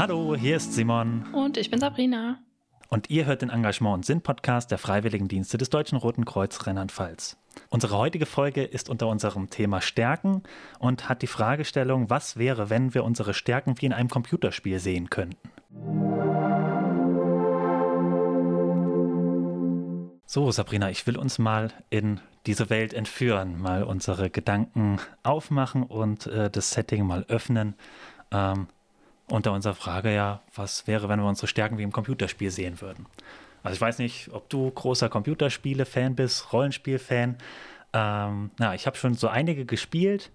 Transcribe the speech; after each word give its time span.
Hallo, 0.00 0.34
hier 0.34 0.56
ist 0.56 0.72
Simon. 0.72 1.26
Und 1.34 1.58
ich 1.58 1.70
bin 1.70 1.78
Sabrina. 1.78 2.38
Und 2.88 3.10
ihr 3.10 3.26
hört 3.26 3.42
den 3.42 3.50
Engagement 3.50 3.96
und 3.96 4.06
Sinn-Podcast 4.06 4.70
der 4.70 4.78
Freiwilligendienste 4.78 5.58
des 5.58 5.68
Deutschen 5.68 5.98
Roten 5.98 6.24
Kreuz 6.24 6.66
Rheinland-Pfalz. 6.66 7.36
Unsere 7.68 7.98
heutige 7.98 8.24
Folge 8.24 8.64
ist 8.64 8.88
unter 8.88 9.08
unserem 9.08 9.50
Thema 9.50 9.82
Stärken 9.82 10.42
und 10.78 11.10
hat 11.10 11.20
die 11.20 11.26
Fragestellung, 11.26 12.08
was 12.08 12.38
wäre, 12.38 12.70
wenn 12.70 12.94
wir 12.94 13.04
unsere 13.04 13.34
Stärken 13.34 13.74
wie 13.76 13.84
in 13.84 13.92
einem 13.92 14.08
Computerspiel 14.08 14.78
sehen 14.78 15.10
könnten. 15.10 15.50
So, 20.24 20.50
Sabrina, 20.50 20.88
ich 20.88 21.06
will 21.06 21.18
uns 21.18 21.38
mal 21.38 21.74
in 21.90 22.22
diese 22.46 22.70
Welt 22.70 22.94
entführen, 22.94 23.60
mal 23.60 23.82
unsere 23.82 24.30
Gedanken 24.30 24.96
aufmachen 25.24 25.82
und 25.82 26.26
äh, 26.26 26.48
das 26.48 26.70
Setting 26.70 27.06
mal 27.06 27.26
öffnen. 27.28 27.74
Ähm, 28.32 28.68
unter 29.30 29.52
unserer 29.52 29.74
Frage 29.74 30.14
ja, 30.14 30.40
was 30.54 30.86
wäre, 30.86 31.08
wenn 31.08 31.20
wir 31.20 31.28
unsere 31.28 31.46
Stärken 31.46 31.78
wie 31.78 31.82
im 31.82 31.92
Computerspiel 31.92 32.50
sehen 32.50 32.80
würden. 32.80 33.06
Also 33.62 33.74
ich 33.74 33.80
weiß 33.80 33.98
nicht, 33.98 34.30
ob 34.32 34.48
du 34.48 34.70
großer 34.70 35.08
Computerspiele-Fan 35.08 36.14
bist, 36.14 36.52
Rollenspiel-Fan. 36.52 37.36
Ähm, 37.92 38.50
na, 38.58 38.74
ich 38.74 38.86
habe 38.86 38.96
schon 38.96 39.14
so 39.14 39.28
einige 39.28 39.64
gespielt 39.64 40.30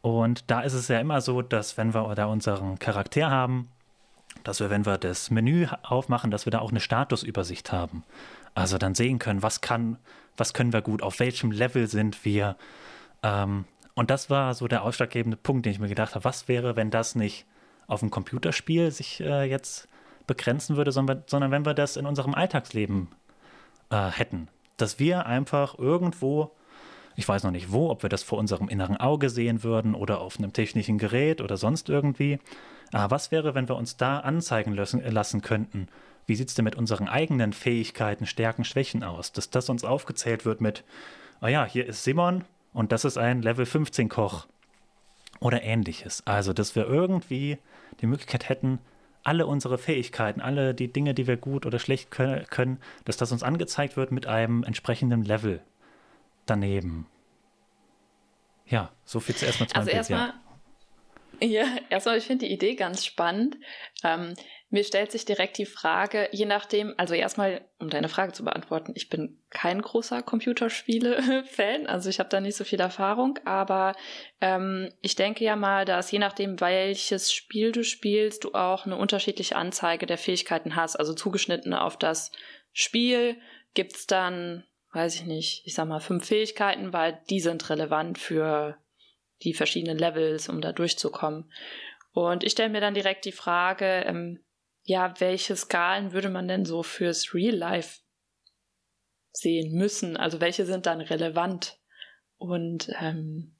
und 0.00 0.50
da 0.50 0.60
ist 0.60 0.74
es 0.74 0.88
ja 0.88 1.00
immer 1.00 1.20
so, 1.20 1.42
dass 1.42 1.76
wenn 1.76 1.94
wir 1.94 2.14
da 2.14 2.26
unseren 2.26 2.78
Charakter 2.78 3.30
haben, 3.30 3.68
dass 4.42 4.60
wir, 4.60 4.70
wenn 4.70 4.86
wir 4.86 4.98
das 4.98 5.30
Menü 5.30 5.66
aufmachen, 5.82 6.30
dass 6.30 6.46
wir 6.46 6.50
da 6.50 6.58
auch 6.58 6.70
eine 6.70 6.80
Statusübersicht 6.80 7.72
haben. 7.72 8.04
Also 8.54 8.78
dann 8.78 8.94
sehen 8.94 9.18
können, 9.18 9.42
was 9.42 9.60
kann, 9.60 9.96
was 10.36 10.54
können 10.54 10.72
wir 10.72 10.82
gut, 10.82 11.02
auf 11.02 11.20
welchem 11.20 11.50
Level 11.50 11.86
sind 11.86 12.24
wir. 12.24 12.56
Ähm, 13.22 13.64
und 13.94 14.10
das 14.10 14.28
war 14.30 14.54
so 14.54 14.68
der 14.68 14.82
ausschlaggebende 14.82 15.36
Punkt, 15.36 15.66
den 15.66 15.72
ich 15.72 15.78
mir 15.78 15.88
gedacht 15.88 16.14
habe, 16.14 16.24
was 16.24 16.48
wäre, 16.48 16.76
wenn 16.76 16.90
das 16.90 17.14
nicht 17.14 17.46
auf 17.86 18.02
ein 18.02 18.10
Computerspiel 18.10 18.90
sich 18.90 19.20
äh, 19.20 19.44
jetzt 19.44 19.88
begrenzen 20.26 20.76
würde, 20.76 20.92
sondern, 20.92 21.22
sondern 21.26 21.50
wenn 21.50 21.66
wir 21.66 21.74
das 21.74 21.96
in 21.96 22.06
unserem 22.06 22.34
Alltagsleben 22.34 23.08
äh, 23.90 24.10
hätten. 24.10 24.48
Dass 24.76 24.98
wir 24.98 25.26
einfach 25.26 25.78
irgendwo, 25.78 26.50
ich 27.16 27.28
weiß 27.28 27.44
noch 27.44 27.50
nicht 27.50 27.72
wo, 27.72 27.90
ob 27.90 28.02
wir 28.02 28.08
das 28.08 28.22
vor 28.22 28.38
unserem 28.38 28.68
inneren 28.68 28.96
Auge 28.96 29.30
sehen 29.30 29.62
würden 29.62 29.94
oder 29.94 30.20
auf 30.20 30.38
einem 30.38 30.52
technischen 30.52 30.98
Gerät 30.98 31.40
oder 31.40 31.56
sonst 31.56 31.88
irgendwie. 31.88 32.38
Aber 32.92 33.10
was 33.10 33.30
wäre, 33.30 33.54
wenn 33.54 33.68
wir 33.68 33.76
uns 33.76 33.96
da 33.96 34.20
anzeigen 34.20 34.72
lassen, 34.72 35.02
lassen 35.02 35.42
könnten? 35.42 35.88
Wie 36.26 36.36
sieht 36.36 36.48
es 36.48 36.54
denn 36.54 36.64
mit 36.64 36.76
unseren 36.76 37.08
eigenen 37.08 37.52
Fähigkeiten, 37.52 38.26
Stärken, 38.26 38.64
Schwächen 38.64 39.04
aus? 39.04 39.32
Dass 39.32 39.50
das 39.50 39.68
uns 39.68 39.84
aufgezählt 39.84 40.44
wird 40.44 40.60
mit, 40.60 40.84
oh 41.42 41.46
ja, 41.46 41.66
hier 41.66 41.86
ist 41.86 42.02
Simon 42.02 42.44
und 42.72 42.92
das 42.92 43.04
ist 43.04 43.18
ein 43.18 43.42
Level 43.42 43.66
15 43.66 44.08
Koch 44.08 44.46
oder 45.44 45.62
ähnliches. 45.62 46.22
Also, 46.26 46.54
dass 46.54 46.74
wir 46.74 46.86
irgendwie 46.86 47.58
die 48.00 48.06
Möglichkeit 48.06 48.48
hätten, 48.48 48.78
alle 49.22 49.46
unsere 49.46 49.76
Fähigkeiten, 49.76 50.40
alle 50.40 50.74
die 50.74 50.90
Dinge, 50.90 51.12
die 51.12 51.26
wir 51.26 51.36
gut 51.36 51.66
oder 51.66 51.78
schlecht 51.78 52.10
können, 52.10 52.78
dass 53.04 53.18
das 53.18 53.30
uns 53.30 53.42
angezeigt 53.42 53.96
wird 53.96 54.10
mit 54.10 54.26
einem 54.26 54.64
entsprechenden 54.64 55.22
Level 55.22 55.60
daneben. 56.46 57.06
Ja, 58.66 58.90
so 59.04 59.20
viel 59.20 59.34
zuerst 59.34 59.60
mal 59.60 59.66
zu 59.66 59.76
Also 59.76 59.90
erstmal, 59.90 60.28
ja, 60.28 60.34
erstmal, 61.90 62.18
ich 62.18 62.24
finde 62.24 62.46
die 62.46 62.52
Idee 62.52 62.74
ganz 62.74 63.04
spannend. 63.04 63.56
Ähm, 64.02 64.34
mir 64.74 64.82
stellt 64.82 65.12
sich 65.12 65.24
direkt 65.24 65.58
die 65.58 65.66
Frage, 65.66 66.28
je 66.32 66.46
nachdem, 66.46 66.94
also 66.96 67.14
erstmal, 67.14 67.64
um 67.78 67.90
deine 67.90 68.08
Frage 68.08 68.32
zu 68.32 68.42
beantworten, 68.42 68.92
ich 68.96 69.08
bin 69.08 69.40
kein 69.48 69.80
großer 69.80 70.20
Computerspiele-Fan, 70.22 71.86
also 71.86 72.10
ich 72.10 72.18
habe 72.18 72.28
da 72.28 72.40
nicht 72.40 72.56
so 72.56 72.64
viel 72.64 72.80
Erfahrung, 72.80 73.38
aber 73.44 73.94
ähm, 74.40 74.90
ich 75.00 75.14
denke 75.14 75.44
ja 75.44 75.54
mal, 75.54 75.84
dass 75.84 76.10
je 76.10 76.18
nachdem, 76.18 76.60
welches 76.60 77.32
Spiel 77.32 77.70
du 77.70 77.84
spielst, 77.84 78.42
du 78.42 78.54
auch 78.54 78.84
eine 78.84 78.96
unterschiedliche 78.96 79.54
Anzeige 79.54 80.06
der 80.06 80.18
Fähigkeiten 80.18 80.74
hast, 80.74 80.96
also 80.96 81.14
zugeschnitten 81.14 81.72
auf 81.72 81.96
das 81.96 82.32
Spiel 82.72 83.36
gibt's 83.74 84.08
dann, 84.08 84.64
weiß 84.92 85.14
ich 85.14 85.24
nicht, 85.24 85.62
ich 85.66 85.74
sag 85.74 85.86
mal 85.86 86.00
fünf 86.00 86.26
Fähigkeiten, 86.26 86.92
weil 86.92 87.22
die 87.30 87.38
sind 87.38 87.70
relevant 87.70 88.18
für 88.18 88.76
die 89.44 89.54
verschiedenen 89.54 89.98
Levels, 89.98 90.48
um 90.48 90.60
da 90.60 90.72
durchzukommen. 90.72 91.50
Und 92.12 92.44
ich 92.44 92.52
stelle 92.52 92.70
mir 92.70 92.80
dann 92.80 92.94
direkt 92.94 93.24
die 93.24 93.32
Frage, 93.32 94.04
ähm, 94.06 94.40
ja, 94.84 95.14
welche 95.18 95.56
Skalen 95.56 96.12
würde 96.12 96.28
man 96.28 96.48
denn 96.48 96.64
so 96.64 96.82
fürs 96.82 97.34
Real 97.34 97.54
Life 97.54 98.00
sehen 99.32 99.76
müssen? 99.76 100.16
Also 100.16 100.40
welche 100.40 100.66
sind 100.66 100.86
dann 100.86 101.00
relevant? 101.00 101.78
Und 102.36 102.90
ähm, 103.00 103.54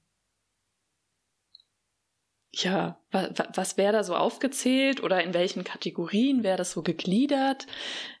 ja, 2.51 2.97
wa 3.11 3.29
was 3.53 3.77
wäre 3.77 3.91
da 3.91 4.03
so 4.03 4.15
aufgezählt 4.15 5.03
oder 5.03 5.21
in 5.23 5.33
welchen 5.33 5.63
Kategorien 5.63 6.43
wäre 6.43 6.57
das 6.57 6.71
so 6.71 6.83
gegliedert? 6.83 7.67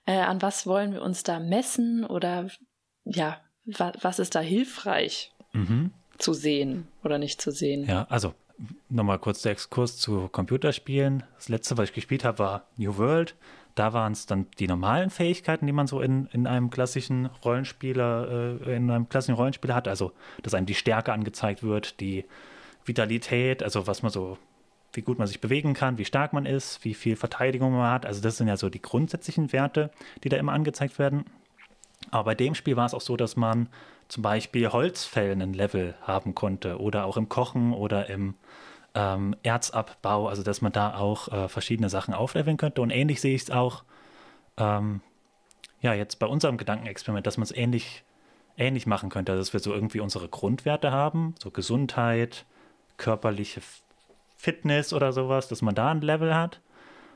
Äh, 0.05 0.19
an 0.19 0.41
was 0.41 0.67
wollen 0.67 0.93
wir 0.93 1.01
uns 1.01 1.23
da 1.23 1.39
messen 1.39 2.03
oder 2.03 2.49
ja, 3.05 3.41
wa 3.63 3.93
was 4.01 4.19
ist 4.19 4.35
da 4.35 4.41
hilfreich 4.41 5.33
mhm. 5.53 5.93
Zu 6.17 6.33
sehen 6.33 6.87
oder 7.03 7.17
nicht 7.17 7.41
zu 7.41 7.51
sehen? 7.51 7.85
Ja, 7.85 8.05
also 8.09 8.33
nochmal 8.89 9.19
kurz 9.19 9.41
der 9.41 9.51
Exkurs 9.51 9.97
zu 9.97 10.29
Computerspielen. 10.29 11.23
Das 11.35 11.49
letzte, 11.49 11.77
was 11.77 11.89
ich 11.89 11.95
gespielt 11.95 12.23
habe, 12.23 12.39
war 12.39 12.67
New 12.77 12.97
World. 12.97 13.35
Da 13.75 13.91
waren 13.91 14.13
es 14.13 14.25
dann 14.25 14.47
die 14.57 14.67
normalen 14.67 15.09
Fähigkeiten, 15.09 15.67
die 15.67 15.73
man 15.73 15.87
so 15.87 15.99
in, 15.99 16.27
in 16.31 16.47
einem 16.47 16.69
klassischen 16.69 17.25
Rollenspieler, 17.43 18.59
äh, 18.65 18.75
in 18.75 18.89
einem 18.89 19.09
klassischen 19.09 19.35
Rollenspieler 19.35 19.75
hat. 19.75 19.87
Also, 19.87 20.13
dass 20.43 20.53
einem 20.53 20.65
die 20.65 20.75
Stärke 20.75 21.11
angezeigt 21.11 21.61
wird, 21.61 21.99
die 21.99 22.23
Vitalität, 22.85 23.63
also 23.63 23.85
was 23.85 24.01
man 24.01 24.11
so, 24.11 24.37
wie 24.93 25.01
gut 25.01 25.19
man 25.19 25.27
sich 25.27 25.41
bewegen 25.41 25.73
kann, 25.73 25.97
wie 25.97 26.05
stark 26.05 26.31
man 26.31 26.45
ist, 26.45 26.85
wie 26.85 26.93
viel 26.93 27.17
Verteidigung 27.17 27.73
man 27.73 27.91
hat. 27.91 28.05
Also, 28.05 28.21
das 28.21 28.37
sind 28.37 28.47
ja 28.47 28.55
so 28.55 28.69
die 28.69 28.81
grundsätzlichen 28.81 29.51
Werte, 29.51 29.91
die 30.23 30.29
da 30.29 30.37
immer 30.37 30.53
angezeigt 30.53 30.97
werden. 30.97 31.25
Aber 32.11 32.25
bei 32.25 32.35
dem 32.35 32.55
Spiel 32.55 32.75
war 32.75 32.85
es 32.85 32.93
auch 32.93 33.01
so, 33.01 33.17
dass 33.17 33.35
man 33.35 33.69
zum 34.07 34.23
Beispiel 34.23 34.71
Holzfällen 34.71 35.41
ein 35.41 35.53
Level 35.53 35.95
haben 36.01 36.35
konnte 36.35 36.79
oder 36.79 37.05
auch 37.05 37.17
im 37.17 37.29
Kochen 37.29 37.73
oder 37.73 38.09
im 38.09 38.35
ähm, 38.93 39.35
Erzabbau, 39.43 40.27
also 40.27 40.43
dass 40.43 40.61
man 40.61 40.71
da 40.71 40.95
auch 40.95 41.27
äh, 41.27 41.49
verschiedene 41.49 41.89
Sachen 41.89 42.13
aufleveln 42.13 42.57
könnte. 42.57 42.81
Und 42.81 42.91
ähnlich 42.91 43.21
sehe 43.21 43.35
ich 43.35 43.43
es 43.43 43.51
auch 43.51 43.83
ähm, 44.57 45.01
ja 45.81 45.93
jetzt 45.93 46.19
bei 46.19 46.27
unserem 46.27 46.57
Gedankenexperiment, 46.57 47.27
dass 47.27 47.37
man 47.37 47.43
es 47.43 47.51
ähnlich, 47.51 48.03
ähnlich 48.57 48.85
machen 48.85 49.09
könnte, 49.09 49.33
also 49.33 49.41
dass 49.41 49.53
wir 49.53 49.59
so 49.59 49.73
irgendwie 49.73 49.99
unsere 49.99 50.29
Grundwerte 50.29 50.91
haben, 50.91 51.35
so 51.41 51.51
Gesundheit, 51.51 52.45
körperliche 52.97 53.61
Fitness 54.37 54.93
oder 54.93 55.11
sowas, 55.11 55.47
dass 55.47 55.61
man 55.61 55.75
da 55.75 55.91
ein 55.91 56.01
Level 56.01 56.33
hat, 56.33 56.61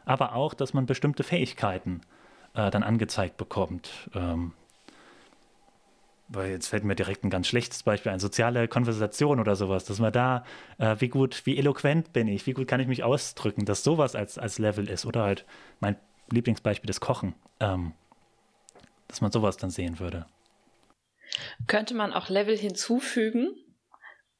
aber 0.05 0.33
auch, 0.33 0.53
dass 0.53 0.73
man 0.73 0.85
bestimmte 0.85 1.23
Fähigkeiten 1.23 2.01
äh, 2.55 2.69
dann 2.71 2.83
angezeigt 2.83 3.37
bekommt. 3.37 4.09
Ähm, 4.13 4.53
weil 6.29 6.51
jetzt 6.51 6.67
fällt 6.67 6.83
mir 6.83 6.95
direkt 6.95 7.23
ein 7.23 7.31
ganz 7.31 7.47
schlechtes 7.47 7.83
Beispiel 7.83 8.11
ein, 8.11 8.19
soziale 8.19 8.67
Konversation 8.67 9.39
oder 9.39 9.55
sowas, 9.55 9.83
dass 9.85 9.99
man 9.99 10.13
da, 10.13 10.45
äh, 10.77 10.95
wie 10.99 11.09
gut, 11.09 11.45
wie 11.45 11.57
eloquent 11.57 12.13
bin 12.13 12.27
ich, 12.27 12.45
wie 12.45 12.53
gut 12.53 12.67
kann 12.67 12.79
ich 12.79 12.87
mich 12.87 13.03
ausdrücken, 13.03 13.65
dass 13.65 13.83
sowas 13.83 14.15
als, 14.15 14.37
als 14.37 14.59
Level 14.59 14.87
ist? 14.87 15.05
Oder 15.05 15.23
halt 15.23 15.45
mein 15.79 15.97
Lieblingsbeispiel 16.31 16.87
das 16.87 17.01
Kochen, 17.01 17.33
ähm, 17.59 17.93
dass 19.07 19.21
man 19.21 19.31
sowas 19.31 19.57
dann 19.57 19.71
sehen 19.71 19.99
würde. 19.99 20.27
Könnte 21.67 21.95
man 21.95 22.13
auch 22.13 22.29
Level 22.29 22.57
hinzufügen 22.57 23.49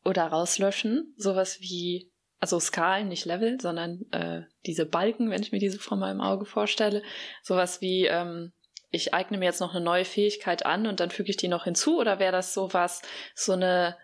oder 0.06 0.28
rauslöschen, 0.28 1.14
sowas 1.18 1.60
wie, 1.60 2.12
also 2.40 2.60
Skalen, 2.60 3.08
nicht 3.08 3.26
Level, 3.26 3.60
sondern 3.60 4.06
äh, 4.12 4.44
diese 4.66 4.86
Balken, 4.86 5.32
wenn 5.32 5.42
ich 5.42 5.52
mir 5.52 5.60
diese 5.60 5.80
vor 5.80 5.98
meinem 5.98 6.22
Auge 6.22 6.46
vorstelle, 6.46 7.02
sowas 7.42 7.82
wie, 7.82 8.06
ähm, 8.06 8.54
ich 8.92 9.14
eigne 9.14 9.38
mir 9.38 9.46
jetzt 9.46 9.62
noch 9.62 9.74
eine 9.74 9.84
neue 9.84 10.06
Fähigkeit 10.06 10.66
an 10.66 10.88
und 10.88 11.00
dann 11.00 11.12
füge 11.12 11.30
ich 11.30 11.38
die 11.38 11.48
noch 11.48 11.66
hinzu 11.66 12.00
oder 12.00 12.20
wäre 12.20 12.32
das 12.32 12.54
sowas, 12.54 13.02
so 13.36 13.54
eine 13.54 13.98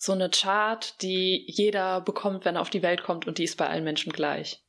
so 0.00 0.12
eine 0.12 0.30
Chart, 0.30 1.02
die 1.02 1.44
jeder 1.48 2.00
bekommt, 2.00 2.44
wenn 2.44 2.54
er 2.54 2.60
auf 2.60 2.70
die 2.70 2.82
Welt 2.82 3.02
kommt 3.02 3.26
und 3.26 3.38
die 3.38 3.44
ist 3.44 3.56
bei 3.56 3.68
allen 3.68 3.82
Menschen 3.82 4.12
gleich? 4.12 4.62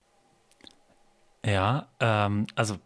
Ja, 1.45 1.87
ähm, 1.99 2.47
also 2.55 2.77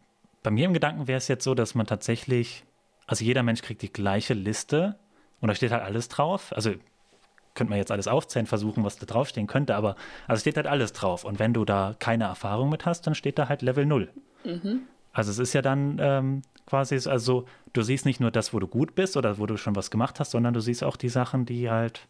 bei 0.44 0.51
mir 0.51 0.65
im 0.65 0.73
Gedanken 0.73 1.07
wäre 1.07 1.17
es 1.17 1.29
jetzt 1.29 1.45
so, 1.45 1.55
dass 1.55 1.73
man 1.73 1.88
tatsächlich, 1.88 2.65
also 3.07 3.23
jeder 3.23 3.44
Mensch 3.44 3.61
kriegt 3.61 3.81
die 3.81 3.91
gleiche 3.91 4.33
Liste 4.33 5.00
und 5.39 5.47
da 5.47 5.55
steht 5.55 5.71
halt 5.71 5.83
alles 5.83 6.09
drauf. 6.09 6.51
Also 6.53 6.73
könnte 7.55 7.69
man 7.69 7.77
jetzt 7.77 7.91
alles 7.91 8.09
aufzählen, 8.09 8.45
versuchen, 8.45 8.83
was 8.83 8.97
da 8.97 9.05
draufstehen 9.05 9.47
könnte, 9.47 9.75
aber 9.75 9.95
also 10.27 10.41
steht 10.41 10.57
halt 10.57 10.67
alles 10.67 10.91
drauf. 10.91 11.23
Und 11.23 11.39
wenn 11.39 11.53
du 11.53 11.63
da 11.63 11.95
keine 11.97 12.25
Erfahrung 12.25 12.69
mit 12.69 12.85
hast, 12.85 13.07
dann 13.07 13.15
steht 13.15 13.39
da 13.39 13.47
halt 13.47 13.61
Level 13.61 13.85
0. 13.85 14.11
Mhm. 14.44 14.88
Also 15.13 15.31
es 15.31 15.39
ist 15.39 15.54
ja 15.54 15.62
dann 15.62 15.98
ähm, 16.01 16.42
quasi, 16.65 16.95
also 17.07 17.45
du 17.71 17.81
siehst 17.83 18.06
nicht 18.06 18.19
nur 18.19 18.31
das, 18.31 18.54
wo 18.54 18.60
du 18.60 18.68
gut 18.68 18.95
bist 18.95 19.15
oder 19.15 19.38
wo 19.38 19.45
du 19.45 19.57
schon 19.57 19.75
was 19.75 19.92
gemacht 19.92 20.19
hast, 20.19 20.31
sondern 20.31 20.54
du 20.54 20.60
siehst 20.60 20.83
auch 20.83 20.98
die 20.98 21.10
Sachen, 21.10 21.45
die 21.45 21.69
halt, 21.69 22.07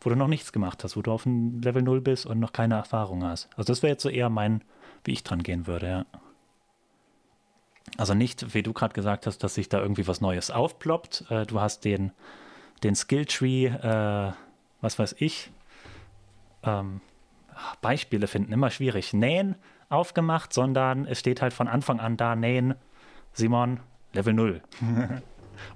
wo 0.00 0.08
du 0.08 0.16
noch 0.16 0.28
nichts 0.28 0.52
gemacht 0.52 0.84
hast, 0.84 0.96
wo 0.96 1.02
du 1.02 1.12
auf 1.12 1.24
dem 1.24 1.60
Level 1.60 1.82
0 1.82 2.00
bist 2.00 2.26
und 2.26 2.38
noch 2.38 2.52
keine 2.52 2.76
Erfahrung 2.76 3.24
hast. 3.24 3.48
Also 3.56 3.72
das 3.72 3.82
wäre 3.82 3.92
jetzt 3.92 4.02
so 4.02 4.08
eher 4.08 4.30
mein, 4.30 4.62
wie 5.02 5.12
ich 5.12 5.24
dran 5.24 5.42
gehen 5.42 5.66
würde, 5.66 5.86
ja. 5.86 6.06
Also 7.96 8.14
nicht, 8.14 8.54
wie 8.54 8.62
du 8.62 8.72
gerade 8.72 8.94
gesagt 8.94 9.26
hast, 9.26 9.38
dass 9.44 9.54
sich 9.54 9.68
da 9.68 9.80
irgendwie 9.80 10.06
was 10.08 10.20
Neues 10.20 10.50
aufploppt. 10.50 11.26
Äh, 11.28 11.46
du 11.46 11.60
hast 11.60 11.84
den, 11.84 12.12
den 12.82 12.94
Skilltree, 12.94 13.66
äh, 13.66 14.32
was 14.80 14.98
weiß 14.98 15.16
ich, 15.18 15.50
ähm, 16.62 17.00
Beispiele 17.82 18.26
finden 18.26 18.52
immer 18.52 18.70
schwierig. 18.70 19.12
Nähen 19.12 19.54
aufgemacht, 19.94 20.52
sondern 20.52 21.06
es 21.06 21.20
steht 21.20 21.42
halt 21.42 21.52
von 21.52 21.68
Anfang 21.68 22.00
an 22.00 22.16
da, 22.16 22.36
Nähen, 22.36 22.74
Simon, 23.32 23.80
Level 24.12 24.34
0. 24.34 24.62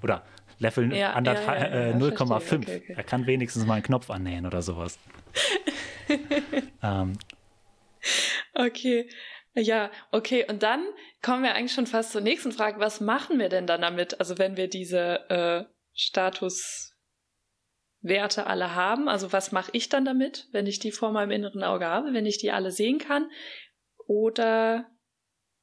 oder 0.03 0.23
Level 0.59 0.93
ja, 0.93 1.19
ja, 1.19 1.33
ja, 1.33 1.53
äh, 1.55 1.93
0,5. 1.93 2.55
Okay, 2.55 2.81
okay. 2.83 2.93
Er 2.95 3.03
kann 3.03 3.25
wenigstens 3.25 3.65
mal 3.65 3.75
einen 3.75 3.83
Knopf 3.83 4.09
annähen 4.09 4.45
oder 4.45 4.61
sowas. 4.61 4.99
ähm. 6.83 7.13
Okay. 8.53 9.09
Ja, 9.55 9.89
okay. 10.11 10.45
Und 10.47 10.63
dann 10.63 10.83
kommen 11.21 11.43
wir 11.43 11.55
eigentlich 11.55 11.73
schon 11.73 11.87
fast 11.87 12.11
zur 12.11 12.21
nächsten 12.21 12.51
Frage. 12.51 12.79
Was 12.79 12.99
machen 12.99 13.39
wir 13.39 13.49
denn 13.49 13.67
dann 13.67 13.81
damit? 13.81 14.19
Also 14.19 14.37
wenn 14.37 14.57
wir 14.57 14.67
diese 14.67 15.29
äh, 15.29 15.63
Statuswerte 15.93 16.95
alle 18.45 18.75
haben, 18.75 19.07
also 19.07 19.31
was 19.31 19.53
mache 19.53 19.71
ich 19.73 19.87
dann 19.89 20.03
damit, 20.05 20.47
wenn 20.51 20.67
ich 20.67 20.79
die 20.79 20.91
vor 20.91 21.11
meinem 21.11 21.31
inneren 21.31 21.63
Auge 21.63 21.85
habe, 21.85 22.13
wenn 22.13 22.25
ich 22.25 22.37
die 22.37 22.51
alle 22.51 22.71
sehen 22.71 22.99
kann? 22.99 23.29
Oder 24.09 24.89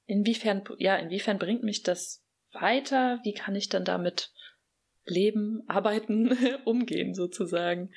inwiefern, 0.06 0.62
ja, 0.78 0.94
inwiefern 0.94 1.40
bringt 1.40 1.64
mich 1.64 1.82
das 1.82 2.24
weiter? 2.52 3.18
Wie 3.24 3.34
kann 3.34 3.56
ich 3.56 3.68
dann 3.68 3.84
damit 3.84 4.32
leben, 5.04 5.64
arbeiten, 5.68 6.30
umgehen 6.64 7.12
sozusagen? 7.12 7.90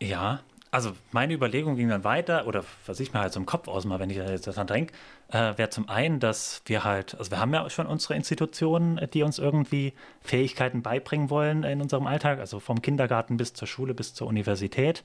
Ja, 0.00 0.42
also 0.70 0.92
meine 1.10 1.34
Überlegung 1.34 1.76
ging 1.76 1.90
dann 1.90 2.02
weiter, 2.02 2.46
oder 2.46 2.64
was 2.86 2.98
ich 2.98 3.12
mir 3.12 3.20
halt 3.20 3.34
so 3.34 3.40
im 3.40 3.44
Kopf 3.44 3.68
ausmache, 3.68 4.00
wenn 4.00 4.08
ich 4.08 4.16
jetzt 4.16 4.46
daran 4.46 4.66
denke, 4.66 4.94
äh, 5.28 5.58
wäre 5.58 5.68
zum 5.68 5.86
einen, 5.86 6.18
dass 6.18 6.62
wir 6.64 6.82
halt, 6.82 7.14
also 7.16 7.30
wir 7.30 7.38
haben 7.38 7.52
ja 7.52 7.68
schon 7.68 7.86
unsere 7.86 8.14
Institutionen, 8.14 9.06
die 9.12 9.22
uns 9.22 9.38
irgendwie 9.38 9.92
Fähigkeiten 10.22 10.80
beibringen 10.80 11.28
wollen 11.28 11.62
in 11.62 11.82
unserem 11.82 12.06
Alltag, 12.06 12.38
also 12.38 12.58
vom 12.58 12.80
Kindergarten 12.80 13.36
bis 13.36 13.52
zur 13.52 13.68
Schule 13.68 13.92
bis 13.92 14.14
zur 14.14 14.28
Universität, 14.28 15.04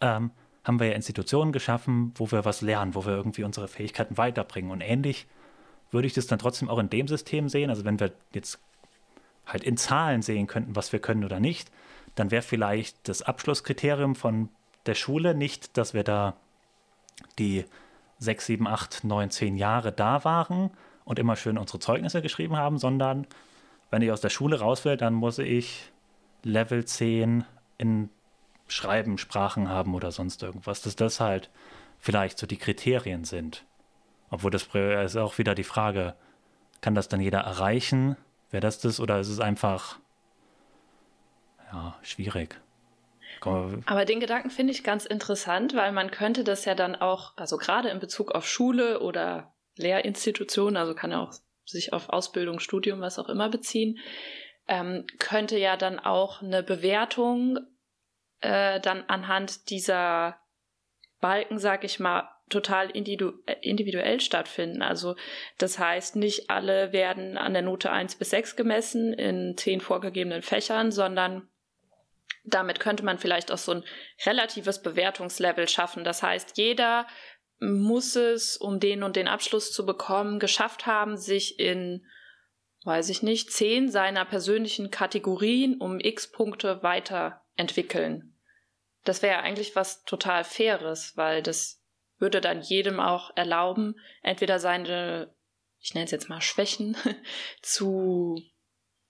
ähm, 0.00 0.30
haben 0.64 0.80
wir 0.80 0.88
ja 0.88 0.94
Institutionen 0.94 1.52
geschaffen, 1.52 2.12
wo 2.16 2.30
wir 2.30 2.44
was 2.44 2.62
lernen, 2.62 2.94
wo 2.94 3.04
wir 3.04 3.12
irgendwie 3.12 3.44
unsere 3.44 3.68
Fähigkeiten 3.68 4.16
weiterbringen. 4.16 4.70
Und 4.70 4.80
ähnlich 4.80 5.26
würde 5.90 6.06
ich 6.06 6.14
das 6.14 6.26
dann 6.26 6.38
trotzdem 6.38 6.68
auch 6.68 6.78
in 6.78 6.90
dem 6.90 7.06
System 7.06 7.48
sehen. 7.48 7.70
Also 7.70 7.84
wenn 7.84 8.00
wir 8.00 8.12
jetzt 8.32 8.58
halt 9.46 9.62
in 9.62 9.76
Zahlen 9.76 10.22
sehen 10.22 10.46
könnten, 10.46 10.74
was 10.74 10.92
wir 10.92 11.00
können 11.00 11.24
oder 11.24 11.38
nicht, 11.38 11.70
dann 12.14 12.30
wäre 12.30 12.42
vielleicht 12.42 13.08
das 13.08 13.22
Abschlusskriterium 13.22 14.14
von 14.14 14.48
der 14.86 14.94
Schule 14.94 15.34
nicht, 15.34 15.76
dass 15.76 15.94
wir 15.94 16.04
da 16.04 16.36
die 17.38 17.64
sechs, 18.18 18.46
sieben, 18.46 18.66
acht, 18.66 19.04
neun, 19.04 19.30
zehn 19.30 19.56
Jahre 19.56 19.92
da 19.92 20.24
waren 20.24 20.70
und 21.04 21.18
immer 21.18 21.36
schön 21.36 21.58
unsere 21.58 21.78
Zeugnisse 21.78 22.22
geschrieben 22.22 22.56
haben, 22.56 22.78
sondern 22.78 23.26
wenn 23.90 24.02
ich 24.02 24.10
aus 24.10 24.20
der 24.20 24.30
Schule 24.30 24.60
raus 24.60 24.84
will, 24.84 24.96
dann 24.96 25.14
muss 25.14 25.38
ich 25.38 25.92
Level 26.42 26.84
10 26.84 27.44
in 27.78 28.10
Schreiben, 28.66 29.18
Sprachen 29.18 29.68
haben 29.68 29.94
oder 29.94 30.10
sonst 30.10 30.42
irgendwas, 30.42 30.82
dass 30.82 30.96
das 30.96 31.20
halt 31.20 31.50
vielleicht 31.98 32.38
so 32.38 32.46
die 32.46 32.56
Kriterien 32.56 33.24
sind. 33.24 33.64
Obwohl 34.30 34.50
das 34.50 34.68
ist 34.74 35.16
auch 35.16 35.38
wieder 35.38 35.54
die 35.54 35.64
Frage, 35.64 36.14
kann 36.80 36.94
das 36.94 37.08
dann 37.08 37.20
jeder 37.20 37.40
erreichen? 37.40 38.16
Wäre 38.50 38.60
das 38.60 38.78
das 38.78 39.00
oder 39.00 39.20
ist 39.20 39.28
es 39.28 39.40
einfach 39.40 39.98
ja, 41.72 41.98
schwierig? 42.02 42.60
Aber 43.40 44.04
den 44.06 44.20
Gedanken 44.20 44.50
finde 44.50 44.72
ich 44.72 44.84
ganz 44.84 45.04
interessant, 45.04 45.74
weil 45.74 45.92
man 45.92 46.10
könnte 46.10 46.44
das 46.44 46.64
ja 46.64 46.74
dann 46.74 46.94
auch, 46.94 47.32
also 47.36 47.58
gerade 47.58 47.90
in 47.90 48.00
Bezug 48.00 48.32
auf 48.32 48.48
Schule 48.48 49.00
oder 49.00 49.52
Lehrinstitutionen, 49.76 50.76
also 50.76 50.94
kann 50.94 51.10
ja 51.10 51.20
auch 51.20 51.32
sich 51.66 51.92
auf 51.92 52.08
Ausbildung, 52.08 52.58
Studium, 52.58 53.00
was 53.00 53.18
auch 53.18 53.28
immer 53.28 53.48
beziehen, 53.48 53.98
ähm, 54.66 55.04
könnte 55.18 55.58
ja 55.58 55.76
dann 55.76 55.98
auch 55.98 56.42
eine 56.42 56.62
Bewertung 56.62 57.58
äh, 58.44 58.80
dann 58.80 59.04
anhand 59.08 59.70
dieser 59.70 60.38
Balken, 61.20 61.58
sag 61.58 61.84
ich 61.84 61.98
mal, 61.98 62.28
total 62.50 62.90
individu 62.90 63.32
individuell 63.62 64.20
stattfinden. 64.20 64.82
Also 64.82 65.16
das 65.58 65.78
heißt, 65.78 66.16
nicht 66.16 66.50
alle 66.50 66.92
werden 66.92 67.38
an 67.38 67.54
der 67.54 67.62
Note 67.62 67.90
1 67.90 68.16
bis 68.16 68.30
6 68.30 68.56
gemessen 68.56 69.14
in 69.14 69.56
zehn 69.56 69.80
vorgegebenen 69.80 70.42
Fächern, 70.42 70.92
sondern 70.92 71.48
damit 72.44 72.80
könnte 72.80 73.02
man 73.02 73.18
vielleicht 73.18 73.50
auch 73.50 73.58
so 73.58 73.72
ein 73.72 73.84
relatives 74.26 74.82
Bewertungslevel 74.82 75.66
schaffen. 75.66 76.04
Das 76.04 76.22
heißt, 76.22 76.58
jeder 76.58 77.06
muss 77.60 78.14
es, 78.16 78.58
um 78.58 78.78
den 78.78 79.02
und 79.02 79.16
den 79.16 79.28
Abschluss 79.28 79.72
zu 79.72 79.86
bekommen, 79.86 80.38
geschafft 80.38 80.84
haben, 80.84 81.16
sich 81.16 81.58
in, 81.58 82.04
weiß 82.84 83.08
ich 83.08 83.22
nicht, 83.22 83.50
zehn 83.50 83.90
seiner 83.90 84.26
persönlichen 84.26 84.90
Kategorien 84.90 85.80
um 85.80 85.98
x 85.98 86.30
Punkte 86.30 86.82
weiterentwickeln. 86.82 88.33
Das 89.04 89.22
wäre 89.22 89.40
eigentlich 89.40 89.76
was 89.76 90.04
total 90.04 90.44
Faires, 90.44 91.16
weil 91.16 91.42
das 91.42 91.82
würde 92.18 92.40
dann 92.40 92.62
jedem 92.62 93.00
auch 93.00 93.30
erlauben, 93.36 93.96
entweder 94.22 94.58
seine, 94.58 95.34
ich 95.78 95.94
nenne 95.94 96.06
es 96.06 96.10
jetzt 96.10 96.28
mal 96.28 96.40
Schwächen, 96.40 96.96
zu 97.62 98.42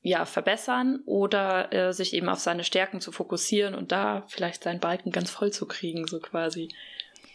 ja, 0.05 0.27
verbessern 0.27 1.01
oder 1.07 1.73
äh, 1.73 1.93
sich 1.95 2.13
eben 2.13 2.29
auf 2.29 2.39
seine 2.39 2.63
Stärken 2.63 3.01
zu 3.01 3.11
fokussieren 3.11 3.75
und 3.75 3.91
da 3.91 4.25
vielleicht 4.29 4.63
seinen 4.63 4.79
Balken 4.79 5.13
ganz 5.13 5.31
voll 5.31 5.51
zu 5.51 5.67
kriegen, 5.67 6.07
so 6.07 6.21
quasi. 6.21 6.69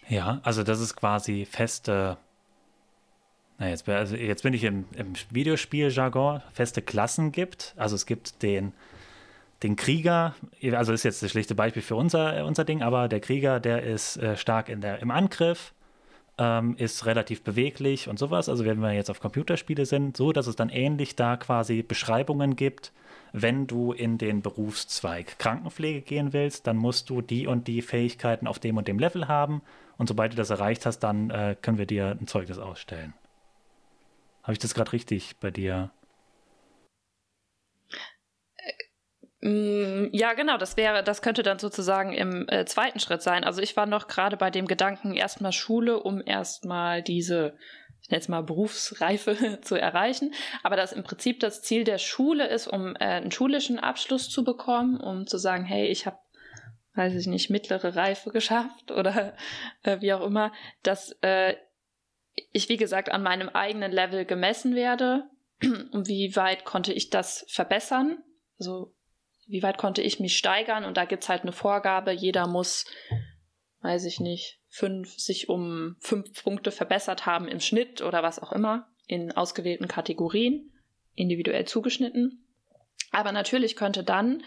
Ja, 0.08 0.40
also 0.44 0.62
das 0.64 0.80
ist 0.80 0.96
quasi 0.96 1.46
feste, 1.46 2.18
na 3.58 3.70
jetzt, 3.70 3.90
also 3.90 4.16
jetzt 4.16 4.44
bin 4.44 4.54
ich 4.54 4.64
im, 4.64 4.86
im 4.96 5.14
Videospieljargon, 5.32 6.44
feste 6.54 6.84
Klassen 6.84 7.32
gibt. 7.32 7.74
Also 7.76 7.96
es 7.96 8.06
gibt 8.06 8.44
den, 8.44 8.74
den 9.64 9.76
Krieger, 9.76 10.36
also 10.72 10.94
ist 10.94 11.04
jetzt 11.04 11.22
das 11.22 11.32
schlichte 11.32 11.56
Beispiel 11.56 11.82
für 11.82 11.96
unser, 11.96 12.46
unser 12.46 12.64
Ding, 12.64 12.82
aber 12.82 13.08
der 13.08 13.20
Krieger, 13.20 13.60
der 13.60 13.84
ist 13.84 14.18
äh, 14.18 14.38
stark 14.38 14.70
in 14.70 14.82
der, 14.82 15.00
im 15.00 15.12
Angriff, 15.12 15.74
ähm, 16.38 16.76
ist 16.78 17.06
relativ 17.06 17.44
beweglich 17.44 18.08
und 18.08 18.18
sowas. 18.18 18.48
Also 18.48 18.66
wenn 18.66 18.80
wir 18.80 18.94
jetzt 18.94 19.10
auf 19.10 19.20
Computerspiele 19.20 19.86
sind, 19.86 20.16
so 20.16 20.32
dass 20.32 20.48
es 20.48 20.56
dann 20.56 20.70
ähnlich 20.70 21.16
da 21.16 21.36
quasi 21.36 21.84
Beschreibungen 21.84 22.56
gibt, 22.56 22.94
wenn 23.34 23.68
du 23.68 23.92
in 23.92 24.18
den 24.18 24.42
Berufszweig 24.42 25.38
Krankenpflege 25.38 26.02
gehen 26.02 26.34
willst, 26.34 26.66
dann 26.66 26.78
musst 26.78 27.10
du 27.10 27.22
die 27.22 27.46
und 27.46 27.68
die 27.68 27.82
Fähigkeiten 27.82 28.48
auf 28.48 28.60
dem 28.60 28.78
und 28.78 28.88
dem 28.88 28.98
Level 28.98 29.28
haben. 29.28 29.62
Und 29.98 30.08
sobald 30.08 30.32
du 30.32 30.38
das 30.38 30.50
erreicht 30.50 30.86
hast, 30.86 31.00
dann 31.00 31.30
äh, 31.30 31.56
können 31.62 31.78
wir 31.78 31.86
dir 31.86 32.18
ein 32.20 32.28
Zeugnis 32.28 32.58
ausstellen. 32.58 33.14
Habe 34.44 34.54
ich 34.54 34.60
das 34.60 34.74
gerade 34.74 34.94
richtig 34.94 35.36
bei 35.40 35.52
dir 35.52 35.92
ja, 39.42 40.34
genau, 40.34 40.58
das 40.58 40.76
wäre, 40.76 41.02
das 41.02 41.22
könnte 41.22 41.44
dann 41.44 41.60
sozusagen 41.60 42.12
im 42.12 42.48
äh, 42.50 42.66
zweiten 42.66 43.00
Schritt 43.00 43.22
sein. 43.22 43.46
Also 43.46 43.62
ich 43.62 43.78
war 43.78 43.86
noch 43.86 44.08
gerade 44.08 44.36
bei 44.36 44.52
dem 44.52 44.68
Gedanken, 44.68 45.16
erstmal 45.16 45.54
Schule, 45.54 46.04
um 46.04 46.22
erstmal 46.26 47.02
diese, 47.02 47.56
ich 48.02 48.10
nenne 48.10 48.20
es 48.20 48.28
mal 48.28 48.44
Berufsreife 48.44 49.60
zu 49.62 49.76
erreichen. 49.76 50.34
Aber 50.62 50.76
dass 50.76 50.92
im 50.92 51.04
Prinzip 51.04 51.40
das 51.40 51.62
Ziel 51.62 51.86
der 51.86 52.00
Schule 52.00 52.48
ist, 52.48 52.68
um 52.68 52.96
äh, 52.96 53.06
einen 53.06 53.32
schulischen 53.32 53.80
Abschluss 53.80 54.30
zu 54.30 54.44
bekommen, 54.44 55.00
um 55.00 55.26
zu 55.26 55.38
sagen, 55.38 55.64
hey, 55.64 55.88
ich 55.88 56.06
habe, 56.06 56.18
weiß 56.96 57.16
ich 57.16 57.28
nicht, 57.28 57.50
mittlere 57.50 57.96
Reife 57.96 58.32
geschafft 58.34 58.92
oder 58.92 59.38
äh, 59.84 60.02
wie 60.02 60.12
auch 60.12 60.26
immer, 60.26 60.52
dass 60.84 61.16
äh, 61.22 61.56
ich, 62.52 62.68
wie 62.68 62.78
gesagt, 62.78 63.10
an 63.10 63.24
meinem 63.24 63.48
eigenen 63.48 63.94
Level 63.94 64.26
gemessen 64.26 64.76
werde. 64.76 65.30
Und 65.92 66.10
wie 66.10 66.36
weit 66.36 66.66
konnte 66.66 66.92
ich 66.92 67.10
das 67.10 67.46
verbessern? 67.48 68.18
Also 68.60 68.94
wie 69.50 69.64
weit 69.64 69.78
konnte 69.78 70.02
ich 70.02 70.20
mich 70.20 70.38
steigern? 70.38 70.86
Und 70.86 70.96
da 70.96 71.06
gibt's 71.06 71.28
halt 71.28 71.42
eine 71.42 71.52
Vorgabe, 71.52 72.12
jeder 72.12 72.48
muss, 72.48 72.86
weiß 73.82 74.06
ich 74.06 74.20
nicht, 74.20 74.60
fünf, 74.70 75.18
sich 75.18 75.50
um 75.50 75.98
fünf 76.00 76.44
Punkte 76.44 76.72
verbessert 76.72 77.26
haben 77.26 77.48
im 77.48 77.60
Schnitt 77.60 78.02
oder 78.02 78.22
was 78.22 78.40
auch 78.40 78.52
immer, 78.52 78.88
in 79.08 79.32
ausgewählten 79.32 79.88
Kategorien, 79.88 80.72
individuell 81.16 81.66
zugeschnitten. 81.66 82.46
Aber 83.12 83.32
natürlich 83.32 83.76
könnte 83.76 84.04
dann 84.04 84.44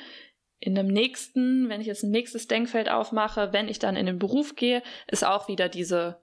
in 0.60 0.78
einem 0.78 0.88
nächsten, 0.88 1.68
wenn 1.68 1.80
ich 1.80 1.88
jetzt 1.88 2.04
ein 2.04 2.12
nächstes 2.12 2.46
Denkfeld 2.46 2.88
aufmache, 2.88 3.52
wenn 3.52 3.68
ich 3.68 3.80
dann 3.80 3.96
in 3.96 4.06
den 4.06 4.20
Beruf 4.20 4.54
gehe, 4.54 4.84
ist 5.08 5.24
auch 5.24 5.48
wieder 5.48 5.68
diese, 5.68 6.22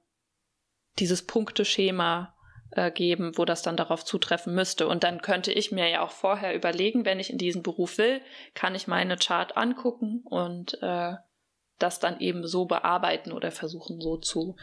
dieses 0.98 1.26
Punkteschema 1.26 2.34
äh, 2.72 2.92
geben, 2.92 3.38
wo 3.38 3.46
das 3.46 3.62
dann 3.62 3.78
darauf 3.78 4.06
zutreffen 4.06 4.54
müsste. 4.54 4.88
Und 4.88 5.04
dann 5.04 5.22
könnte 5.22 5.52
ich 5.52 5.72
mir 5.72 5.90
ja 5.90 6.02
auch 6.02 6.12
vorher 6.12 6.56
überlegen, 6.56 7.06
wenn 7.06 7.20
ich 7.20 7.32
in 7.32 7.38
diesen 7.38 7.64
Beruf 7.64 7.98
will, 7.98 8.22
kann 8.54 8.76
ich 8.76 8.88
meine 8.88 9.18
Chart 9.18 9.58
angucken 9.58 10.22
und 10.26 10.82
äh, 10.82 11.16
das 11.80 12.00
dann 12.00 12.20
eben 12.20 12.46
so 12.46 12.66
bearbeiten 12.66 13.32
oder 13.32 13.52
versuchen 13.52 14.02
so 14.02 14.18
zu. 14.18 14.56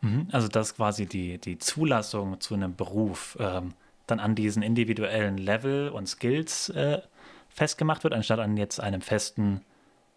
Mhm. 0.00 0.28
Also 0.32 0.48
dass 0.48 0.76
quasi 0.76 1.06
die, 1.06 1.38
die 1.38 1.58
Zulassung 1.58 2.40
zu 2.40 2.54
einem 2.54 2.76
Beruf 2.76 3.36
ähm, 3.40 3.74
dann 4.06 4.20
an 4.20 4.34
diesen 4.34 4.62
individuellen 4.62 5.36
Level 5.36 5.88
und 5.88 6.06
Skills 6.06 6.68
äh, 6.70 7.00
festgemacht 7.48 8.04
wird, 8.04 8.14
anstatt 8.14 8.38
an 8.38 8.56
jetzt 8.56 8.80
einem 8.80 9.00
festen 9.00 9.62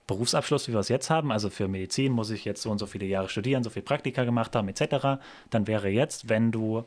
Berufsabschluss, 0.07 0.67
wie 0.67 0.73
wir 0.73 0.79
es 0.79 0.89
jetzt 0.89 1.09
haben, 1.09 1.31
also 1.31 1.49
für 1.49 1.67
Medizin 1.67 2.11
muss 2.11 2.31
ich 2.31 2.43
jetzt 2.45 2.61
so 2.61 2.71
und 2.71 2.79
so 2.79 2.85
viele 2.85 3.05
Jahre 3.05 3.29
studieren, 3.29 3.63
so 3.63 3.69
viel 3.69 3.81
Praktika 3.83 4.23
gemacht 4.23 4.55
haben, 4.55 4.67
etc., 4.67 5.21
dann 5.49 5.67
wäre 5.67 5.89
jetzt, 5.89 6.29
wenn 6.29 6.51
du 6.51 6.83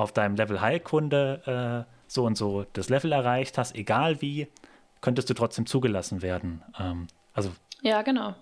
auf 0.00 0.12
deinem 0.12 0.34
Level 0.34 0.60
Heilkunde 0.60 1.86
äh, 1.86 1.92
so 2.06 2.24
und 2.24 2.36
so 2.36 2.64
das 2.72 2.88
Level 2.88 3.12
erreicht 3.12 3.58
hast, 3.58 3.74
egal 3.76 4.20
wie, 4.20 4.48
könntest 5.00 5.30
du 5.30 5.34
trotzdem 5.34 5.66
zugelassen 5.66 6.22
werden. 6.22 6.62
Ähm, 6.78 7.06
also 7.34 7.50
ja, 7.82 8.02
genau. 8.02 8.34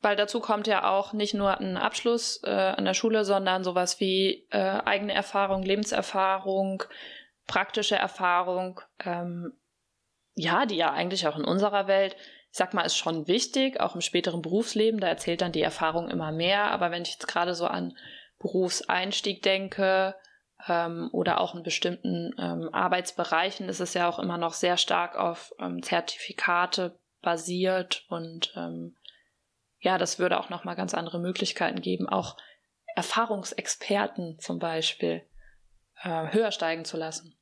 weil 0.00 0.16
dazu 0.16 0.40
kommt 0.40 0.66
ja 0.66 0.88
auch 0.88 1.12
nicht 1.12 1.34
nur 1.34 1.58
ein 1.58 1.76
Abschluss 1.76 2.40
äh, 2.44 2.50
an 2.50 2.84
der 2.84 2.94
Schule, 2.94 3.24
sondern 3.24 3.64
sowas 3.64 3.98
wie 4.00 4.46
äh, 4.50 4.58
eigene 4.58 5.14
Erfahrung, 5.14 5.62
Lebenserfahrung, 5.62 6.84
praktische 7.46 7.96
Erfahrung, 7.96 8.80
ähm, 9.04 9.52
ja, 10.34 10.66
die 10.66 10.76
ja 10.76 10.92
eigentlich 10.92 11.26
auch 11.26 11.38
in 11.38 11.44
unserer 11.44 11.86
Welt, 11.86 12.16
ich 12.50 12.58
sag 12.58 12.74
mal, 12.74 12.82
ist 12.82 12.96
schon 12.96 13.26
wichtig, 13.26 13.80
auch 13.80 13.94
im 13.94 14.00
späteren 14.00 14.42
Berufsleben, 14.42 15.00
da 15.00 15.08
erzählt 15.08 15.40
dann 15.40 15.52
die 15.52 15.62
Erfahrung 15.62 16.08
immer 16.08 16.32
mehr, 16.32 16.70
aber 16.70 16.90
wenn 16.90 17.02
ich 17.02 17.12
jetzt 17.12 17.28
gerade 17.28 17.54
so 17.54 17.66
an 17.66 17.96
Berufseinstieg 18.38 19.42
denke 19.42 20.14
ähm, 20.68 21.08
oder 21.12 21.40
auch 21.40 21.54
in 21.54 21.62
bestimmten 21.62 22.34
ähm, 22.38 22.70
Arbeitsbereichen, 22.72 23.68
ist 23.68 23.80
es 23.80 23.94
ja 23.94 24.08
auch 24.08 24.18
immer 24.18 24.38
noch 24.38 24.52
sehr 24.52 24.76
stark 24.76 25.16
auf 25.16 25.52
ähm, 25.58 25.82
Zertifikate 25.82 26.98
basiert 27.22 28.04
und 28.08 28.52
ähm, 28.56 28.96
ja, 29.80 29.98
das 29.98 30.18
würde 30.18 30.40
auch 30.40 30.48
nochmal 30.48 30.76
ganz 30.76 30.94
andere 30.94 31.18
Möglichkeiten 31.18 31.80
geben, 31.80 32.08
auch 32.08 32.36
Erfahrungsexperten 32.96 34.38
zum 34.38 34.58
Beispiel 34.58 35.22
äh, 36.02 36.32
höher 36.32 36.52
steigen 36.52 36.84
zu 36.84 36.96
lassen. 36.96 37.34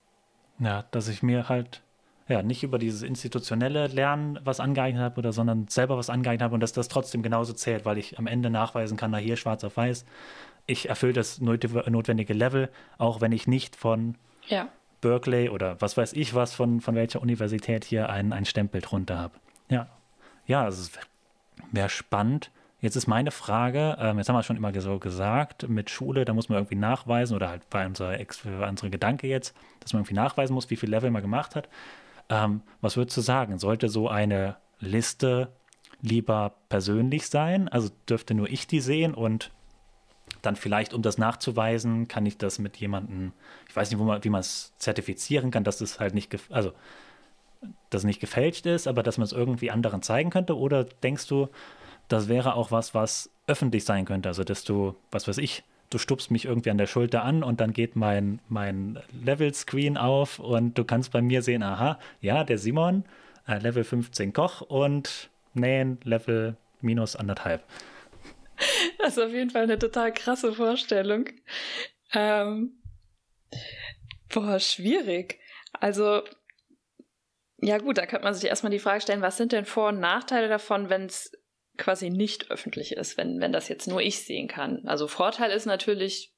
Ja, 0.59 0.85
dass 0.91 1.09
ich 1.09 1.23
mir 1.23 1.49
halt 1.49 1.83
ja 2.29 2.43
nicht 2.43 2.63
über 2.63 2.79
dieses 2.79 3.03
institutionelle 3.03 3.89
Lernen 3.89 4.39
was 4.43 4.61
angeeignet 4.61 5.03
habe 5.03 5.19
oder 5.19 5.33
sondern 5.33 5.69
selber 5.69 5.97
was 5.97 6.11
angeeignet 6.11 6.43
habe 6.43 6.55
und 6.55 6.61
dass 6.61 6.73
das 6.73 6.89
trotzdem 6.89 7.23
genauso 7.23 7.53
zählt, 7.53 7.85
weil 7.85 7.99
ich 7.99 8.19
am 8.19 8.27
Ende 8.27 8.51
nachweisen 8.51 8.97
kann, 8.97 9.11
na 9.11 9.19
hier 9.19 9.37
schwarz 9.37 9.65
auf 9.65 9.77
weiß, 9.77 10.05
ich 10.67 10.89
erfülle 10.89 11.13
das 11.13 11.41
notwendige 11.41 12.35
Level, 12.35 12.71
auch 12.99 13.21
wenn 13.21 13.33
ich 13.33 13.47
nicht 13.47 13.77
von 13.77 14.17
ja. 14.47 14.69
Berkeley 15.01 15.49
oder 15.49 15.81
was 15.81 15.97
weiß 15.97 16.13
ich 16.13 16.35
was 16.35 16.55
von, 16.55 16.81
von 16.81 16.95
welcher 16.95 17.21
Universität 17.21 17.85
hier 17.85 18.09
einen, 18.09 18.33
einen 18.33 18.47
Stempel 18.47 18.81
drunter 18.81 19.19
habe. 19.19 19.35
Ja, 19.69 19.89
ja, 20.47 20.65
also 20.65 20.83
es 20.83 20.93
wäre 21.71 21.89
spannend. 21.89 22.51
Jetzt 22.81 22.97
ist 22.97 23.07
meine 23.07 23.31
Frage, 23.31 23.97
ähm, 24.01 24.19
jetzt 24.19 24.29
haben 24.29 24.35
wir 24.35 24.43
schon 24.43 24.57
immer 24.57 24.79
so 24.81 24.99
gesagt, 24.99 25.69
mit 25.69 25.89
Schule, 25.89 26.25
da 26.25 26.35
muss 26.35 26.49
man 26.49 26.59
irgendwie 26.59 26.75
nachweisen 26.75 27.37
oder 27.37 27.49
halt 27.49 27.69
bei 27.71 27.87
unserer, 27.87 28.19
bei 28.59 28.69
unserer 28.69 28.91
Gedanke 28.91 29.29
jetzt, 29.29 29.55
dass 29.81 29.93
man 29.93 30.01
irgendwie 30.01 30.15
nachweisen 30.15 30.53
muss, 30.55 30.69
wie 30.69 30.77
viel 30.77 30.91
Level 30.91 31.11
man 31.13 31.23
gemacht 31.23 31.55
hat. 31.55 31.69
Ähm, 32.29 32.63
was 32.81 32.97
würdest 32.97 33.17
du 33.17 33.21
sagen? 33.21 33.59
Sollte 33.59 33.89
so 33.89 34.09
eine 34.09 34.57
Liste 34.81 35.53
lieber 36.01 36.55
persönlich 36.69 37.29
sein? 37.29 37.69
Also 37.69 37.91
dürfte 38.09 38.35
nur 38.35 38.51
ich 38.51 38.67
die 38.67 38.81
sehen 38.81 39.15
und 39.15 39.53
dann 40.43 40.57
vielleicht, 40.57 40.93
um 40.93 41.03
das 41.03 41.19
nachzuweisen, 41.19 42.09
kann 42.09 42.27
ich 42.27 42.37
das 42.37 42.59
mit 42.59 42.77
jemandem, 42.77 43.33
ich 43.69 43.75
weiß 43.75 43.91
nicht, 43.91 44.01
man, 44.01 44.23
wie 44.23 44.29
man 44.29 44.41
es 44.41 44.73
zertifizieren 44.77 45.51
kann, 45.51 45.65
dass 45.65 45.81
es 45.81 46.01
halt 46.01 46.15
nicht, 46.15 46.37
also 46.51 46.73
das 47.91 48.05
nicht 48.05 48.21
gefälscht 48.21 48.67
ist, 48.67 48.89
aber 48.89 49.03
dass 49.03 49.19
man 49.19 49.25
es 49.25 49.33
irgendwie 49.33 49.71
anderen 49.71 50.03
zeigen 50.03 50.31
könnte? 50.31 50.57
Oder 50.57 50.85
denkst 50.85 51.27
du, 51.29 51.49
das 52.09 52.29
wäre 52.29 52.55
auch 52.55 52.71
was, 52.71 52.95
was 52.95 53.31
öffentlich 53.47 53.85
sein 53.85 54.05
könnte? 54.05 54.29
Also, 54.29 54.45
dass 54.45 54.65
du, 54.65 54.95
was 55.11 55.29
weiß 55.29 55.39
ich, 55.39 55.63
du 55.91 55.99
stupst 55.99 56.31
mich 56.31 56.47
irgendwie 56.47 56.71
an 56.71 56.79
der 56.79 56.87
Schulter 56.87 57.23
an 57.23 57.43
und 57.43 57.61
dann 57.61 57.73
geht 57.73 57.97
mein, 57.97 58.41
mein 58.49 58.99
Level-Screen 59.25 59.97
auf 59.97 60.39
und 60.39 60.77
du 60.79 60.85
kannst 60.85 61.13
bei 61.13 61.23
mir 61.23 61.43
sehen, 61.43 61.63
aha, 61.63 61.99
ja, 62.21 62.45
der 62.45 62.59
Simon, 62.59 63.05
äh, 63.47 63.59
Level 63.59 63.85
15 63.85 64.33
Koch 64.33 64.63
und 64.63 65.31
Nähen, 65.55 65.99
Level 66.03 66.57
minus 66.81 67.15
anderthalb. 67.15 67.63
Das 68.99 69.17
ist 69.17 69.23
auf 69.23 69.33
jeden 69.33 69.51
Fall 69.51 69.63
eine 69.63 69.79
total 69.79 70.13
krasse 70.13 70.53
Vorstellung. 70.53 71.27
Ähm, 72.13 72.83
boah, 74.33 74.59
schwierig. 74.61 75.41
Also, 75.73 76.23
ja 77.59 77.79
gut, 77.79 77.99
da 77.99 78.07
könnte 78.07 78.25
man 78.25 78.35
sich 78.35 78.49
erstmal 78.49 78.73
die 78.73 78.79
Frage 78.79 79.01
stellen, 79.01 79.23
was 79.23 79.37
sind 79.37 79.53
denn 79.53 79.65
Vor- 79.65 79.89
und 79.89 80.01
Nachteile 80.01 80.49
davon, 80.49 80.91
wenn 80.91 81.07
es 81.07 81.33
quasi 81.79 82.11
nicht 82.11 82.51
öffentlich 82.51 82.93
ist, 82.93 83.17
wenn, 83.17 83.41
wenn 83.41 83.53
das 83.53 83.69
jetzt 83.69 83.87
nur 83.89 84.01
ich 84.01 84.25
sehen 84.25 84.49
kann. 84.49 84.87
Also 84.87 85.09
Vorteil 85.09 85.51
ist 85.51 85.67
natürlich, 85.67 86.35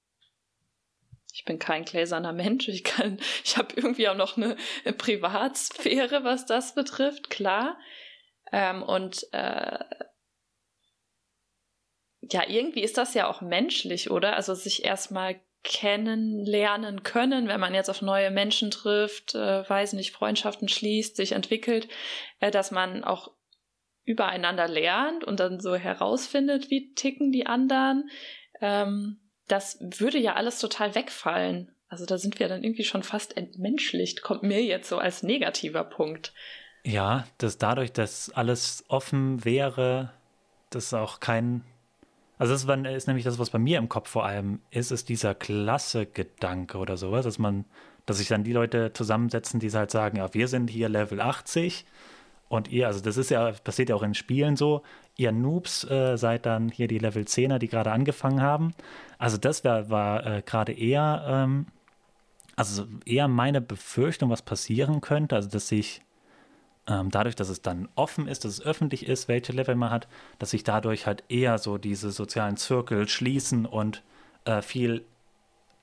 ich 1.33 1.45
bin 1.45 1.59
kein 1.59 1.85
gläserner 1.85 2.33
Mensch, 2.33 2.69
ich 2.69 2.85
kann, 2.85 3.19
ich 3.45 3.57
habe 3.57 3.75
irgendwie 3.77 4.09
auch 4.09 4.17
noch 4.17 4.37
eine, 4.37 4.57
Privatsphäre, 4.97 6.25
was 6.25 6.47
das 6.47 6.75
betrifft, 6.75 7.31
klar. 7.31 7.79
Ähm, 8.53 8.83
und 8.83 9.27
äh, 9.33 9.79
ja, 12.31 12.43
irgendwie 12.49 12.83
ist 12.83 12.99
das 12.99 13.15
ja 13.15 13.29
auch 13.29 13.41
menschlich, 13.41 14.11
oder? 14.11 14.37
Also 14.37 14.55
sich 14.55 14.85
erstmal 14.85 15.41
kennenlernen 15.63 17.03
können, 17.03 17.49
wenn 17.49 17.59
man 17.59 17.75
jetzt 17.75 17.89
auf 17.89 18.03
neue 18.03 18.31
Menschen 18.31 18.71
trifft, 18.71 19.35
äh, 19.35 19.69
weiß 19.69 19.95
nicht, 19.95 20.13
Freundschaften 20.13 20.69
schließt, 20.69 21.17
sich 21.17 21.33
entwickelt, 21.33 21.89
äh, 22.41 22.51
dass 22.51 22.71
man 22.71 23.03
auch 23.03 23.33
übereinander 24.05 24.69
lernt 24.69 25.25
und 25.25 25.41
dann 25.41 25.61
so 25.61 25.75
herausfindet, 25.75 26.71
wie 26.71 26.93
ticken 26.95 27.33
die 27.33 27.47
anderen. 27.47 28.11
Ähm, 28.61 29.21
das 29.49 29.79
würde 29.81 30.19
ja 30.19 30.35
alles 30.35 30.59
total 30.59 30.95
wegfallen. 30.95 31.75
Also 31.89 32.05
da 32.05 32.19
sind 32.19 32.39
wir 32.39 32.49
dann 32.49 32.63
irgendwie 32.63 32.85
schon 32.85 33.03
fast 33.03 33.37
entmenschlicht, 33.37 34.23
kommt 34.23 34.43
mir 34.43 34.63
jetzt 34.63 34.89
so 34.89 34.99
als 34.99 35.23
negativer 35.23 35.85
Punkt. 35.85 36.35
Ja, 36.85 37.27
dass 37.39 37.57
dadurch, 37.57 37.93
dass 37.93 38.31
alles 38.31 38.85
offen 38.89 39.45
wäre, 39.45 40.13
dass 40.69 40.93
auch 40.93 41.21
kein 41.21 41.65
also 42.45 42.67
das 42.67 42.87
ist 42.95 43.07
nämlich 43.07 43.25
das, 43.25 43.39
was 43.39 43.49
bei 43.49 43.59
mir 43.59 43.79
im 43.79 43.89
Kopf 43.89 44.11
vor 44.11 44.27
allem 44.27 44.61
ist, 44.71 44.91
ist 44.91 45.09
dieser 45.09 45.35
Klasse-Gedanke 45.35 46.77
oder 46.77 46.99
sowas, 46.99 47.25
dass 47.25 47.39
man, 47.39 47.65
dass 48.05 48.19
sich 48.19 48.29
dann 48.29 48.45
die 48.45 48.53
Leute 48.53 48.93
zusammensetzen, 48.93 49.61
die 49.61 49.71
halt 49.71 49.91
sagen, 49.91 50.19
ja, 50.19 50.35
wir 50.35 50.47
sind 50.47 50.69
hier 50.69 50.91
Level 50.91 51.23
80 51.23 51.87
und 52.51 52.69
ihr, 52.69 52.87
also 52.87 53.01
das 53.01 53.17
ist 53.17 53.31
ja, 53.31 53.51
passiert 53.53 53.89
ja 53.89 53.95
auch 53.95 54.03
in 54.03 54.13
Spielen 54.13 54.57
so, 54.57 54.83
ihr 55.17 55.33
Noobs 55.33 55.85
äh, 55.85 56.19
seid 56.19 56.45
dann 56.45 56.69
hier 56.69 56.87
die 56.87 56.99
Level 56.99 57.23
10er, 57.23 57.59
die 57.59 57.69
gerade 57.69 57.93
angefangen 57.93 58.43
haben. 58.43 58.75
Also 59.17 59.39
das 59.39 59.65
wär, 59.65 59.89
war 59.89 60.27
äh, 60.27 60.43
gerade 60.45 60.73
eher, 60.73 61.25
ähm, 61.27 61.67
also 62.57 62.85
eher 63.07 63.27
meine 63.27 63.63
Befürchtung, 63.63 64.29
was 64.29 64.43
passieren 64.43 65.01
könnte, 65.01 65.35
also 65.35 65.49
dass 65.49 65.69
sich 65.69 66.03
dadurch, 66.87 67.35
dass 67.35 67.49
es 67.49 67.63
dann 67.63 67.89
offen 67.95 68.29
ist, 68.29 68.45
dass 68.45 68.53
es 68.53 68.61
öffentlich 68.61 69.07
ist, 69.07 69.27
welche 69.27 69.53
Level 69.53 69.75
man 69.75 69.91
hat, 69.91 70.07
dass 70.39 70.51
sich 70.51 70.65
dadurch 70.65 71.07
halt 71.07 71.25
eher 71.29 71.59
so 71.59 71.79
diese 71.79 72.11
sozialen 72.11 72.57
Zirkel 72.59 73.09
schließen 73.09 73.65
und 73.65 74.03
äh, 74.45 74.61
viel, 74.61 75.05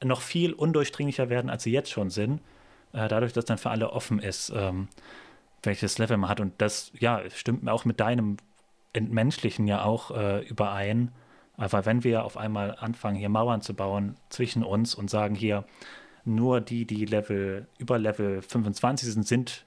noch 0.04 0.22
viel 0.22 0.54
undurchdringlicher 0.54 1.30
werden, 1.30 1.50
als 1.50 1.64
sie 1.64 1.72
jetzt 1.72 1.90
schon 1.90 2.10
sind. 2.10 2.42
Äh, 2.94 3.08
dadurch, 3.08 3.34
dass 3.34 3.46
dann 3.46 3.58
für 3.58 3.72
alle 3.72 3.92
offen 3.92 4.20
ist, 4.20 4.52
ähm, 4.56 4.90
welches 5.64 5.98
Level 5.98 6.18
man 6.18 6.30
hat. 6.30 6.40
Und 6.40 6.54
das, 6.60 6.92
ja, 7.00 7.22
stimmt 7.30 7.64
mir 7.64 7.74
auch 7.74 7.86
mit 7.86 8.00
deinem 8.00 8.38
Entmenschlichen 8.94 9.68
ja 9.68 9.84
auch 9.84 10.12
äh, 10.12 10.46
überein. 10.46 11.12
Aber 11.58 11.86
wenn 11.86 12.04
wir 12.04 12.26
auf 12.26 12.38
einmal 12.38 12.76
anfangen, 12.80 13.16
hier 13.16 13.30
Mauern 13.30 13.62
zu 13.62 13.74
bauen 13.74 14.18
zwischen 14.30 14.64
uns 14.64 14.96
und 14.96 15.10
sagen 15.10 15.36
hier, 15.36 15.66
nur 16.26 16.62
die, 16.62 16.86
die 16.86 17.06
Level 17.06 17.68
über 17.78 17.98
Level 17.98 18.42
25 18.42 19.12
sind, 19.12 19.28
sind 19.28 19.66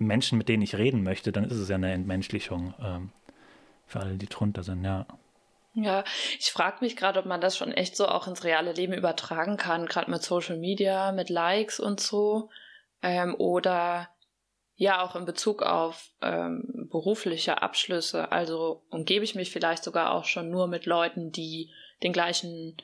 Menschen, 0.00 0.38
mit 0.38 0.48
denen 0.48 0.62
ich 0.62 0.76
reden 0.76 1.02
möchte, 1.02 1.32
dann 1.32 1.44
ist 1.44 1.56
es 1.56 1.68
ja 1.68 1.76
eine 1.76 1.92
Entmenschlichung 1.92 2.74
ähm, 2.82 3.12
für 3.86 4.00
alle, 4.00 4.16
die 4.16 4.26
drunter 4.26 4.62
sind, 4.62 4.84
ja. 4.84 5.06
Ja, 5.74 6.02
ich 6.38 6.50
frage 6.50 6.78
mich 6.80 6.96
gerade, 6.96 7.20
ob 7.20 7.26
man 7.26 7.40
das 7.40 7.56
schon 7.56 7.70
echt 7.70 7.96
so 7.96 8.08
auch 8.08 8.26
ins 8.26 8.42
reale 8.42 8.72
Leben 8.72 8.92
übertragen 8.92 9.56
kann, 9.56 9.86
gerade 9.86 10.10
mit 10.10 10.22
Social 10.22 10.58
Media, 10.58 11.12
mit 11.12 11.30
Likes 11.30 11.78
und 11.78 12.00
so. 12.00 12.50
Ähm, 13.02 13.36
oder 13.38 14.08
ja, 14.74 15.02
auch 15.02 15.14
in 15.14 15.26
Bezug 15.26 15.62
auf 15.62 16.10
ähm, 16.22 16.88
berufliche 16.90 17.62
Abschlüsse. 17.62 18.32
Also 18.32 18.82
umgebe 18.90 19.24
ich 19.24 19.34
mich 19.34 19.50
vielleicht 19.50 19.84
sogar 19.84 20.12
auch 20.12 20.24
schon 20.24 20.50
nur 20.50 20.66
mit 20.66 20.86
Leuten, 20.86 21.30
die 21.30 21.70
den 22.02 22.12
gleichen 22.12 22.76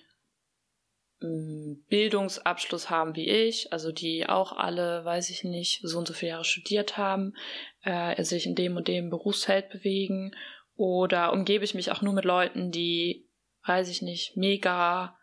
Bildungsabschluss 1.18 2.90
haben 2.90 3.16
wie 3.16 3.28
ich, 3.28 3.73
also 3.73 3.90
die 3.90 4.28
auch 4.28 4.52
alle, 4.52 5.04
weiß 5.04 5.30
ich 5.30 5.44
nicht, 5.44 5.80
so 5.82 5.99
und 5.99 6.06
so 6.06 6.12
viele 6.12 6.30
Jahre 6.32 6.44
studiert 6.44 6.99
haben, 6.99 7.35
äh, 7.82 8.23
sich 8.23 8.46
in 8.46 8.54
dem 8.54 8.76
und 8.76 8.87
dem 8.87 9.08
Berufsfeld 9.08 9.70
bewegen, 9.70 10.35
oder 10.76 11.32
umgebe 11.32 11.64
ich 11.64 11.75
mich 11.75 11.90
auch 11.90 12.02
nur 12.02 12.12
mit 12.12 12.26
Leuten, 12.26 12.70
die, 12.70 13.26
weiß 13.64 13.88
ich 13.88 14.02
nicht, 14.02 14.37
mega 14.37 15.16